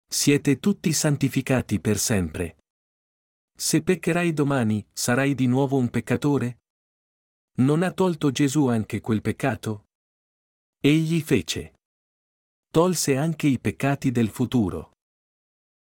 [0.07, 2.57] Siete tutti santificati per sempre.
[3.57, 6.59] Se peccherai domani, sarai di nuovo un peccatore?
[7.59, 9.85] Non ha tolto Gesù anche quel peccato?
[10.81, 11.75] Egli fece.
[12.71, 14.93] Tolse anche i peccati del futuro.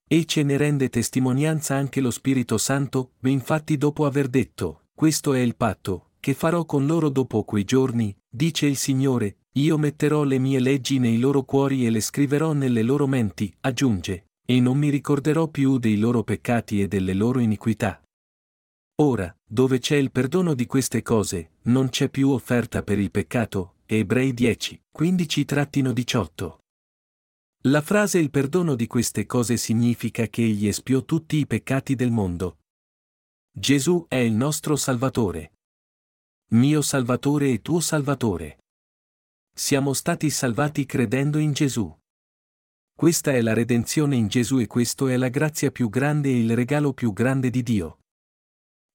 [0.07, 5.41] E ce ne rende testimonianza anche lo Spirito Santo, infatti dopo aver detto, questo è
[5.41, 10.39] il patto, che farò con loro dopo quei giorni, dice il Signore, io metterò le
[10.39, 14.91] mie leggi nei loro cuori e le scriverò nelle loro menti, aggiunge, e non mi
[14.91, 18.03] ricorderò più dei loro peccati e delle loro iniquità.
[18.97, 23.75] Ora, dove c'è il perdono di queste cose, non c'è più offerta per il peccato,
[23.87, 26.64] Ebrei 10, 15-18.
[27.69, 32.11] La frase il perdono di queste cose significa che egli espiò tutti i peccati del
[32.11, 32.59] mondo.
[33.51, 35.53] Gesù è il nostro Salvatore.
[36.51, 38.59] Mio Salvatore e tuo Salvatore.
[39.51, 41.91] Siamo stati salvati credendo in Gesù.
[42.95, 46.55] Questa è la redenzione in Gesù e questo è la grazia più grande e il
[46.55, 48.01] regalo più grande di Dio.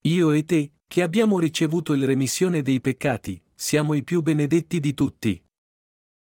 [0.03, 4.93] Io e te, che abbiamo ricevuto il remissione dei peccati, siamo i più benedetti di
[4.93, 5.43] tutti.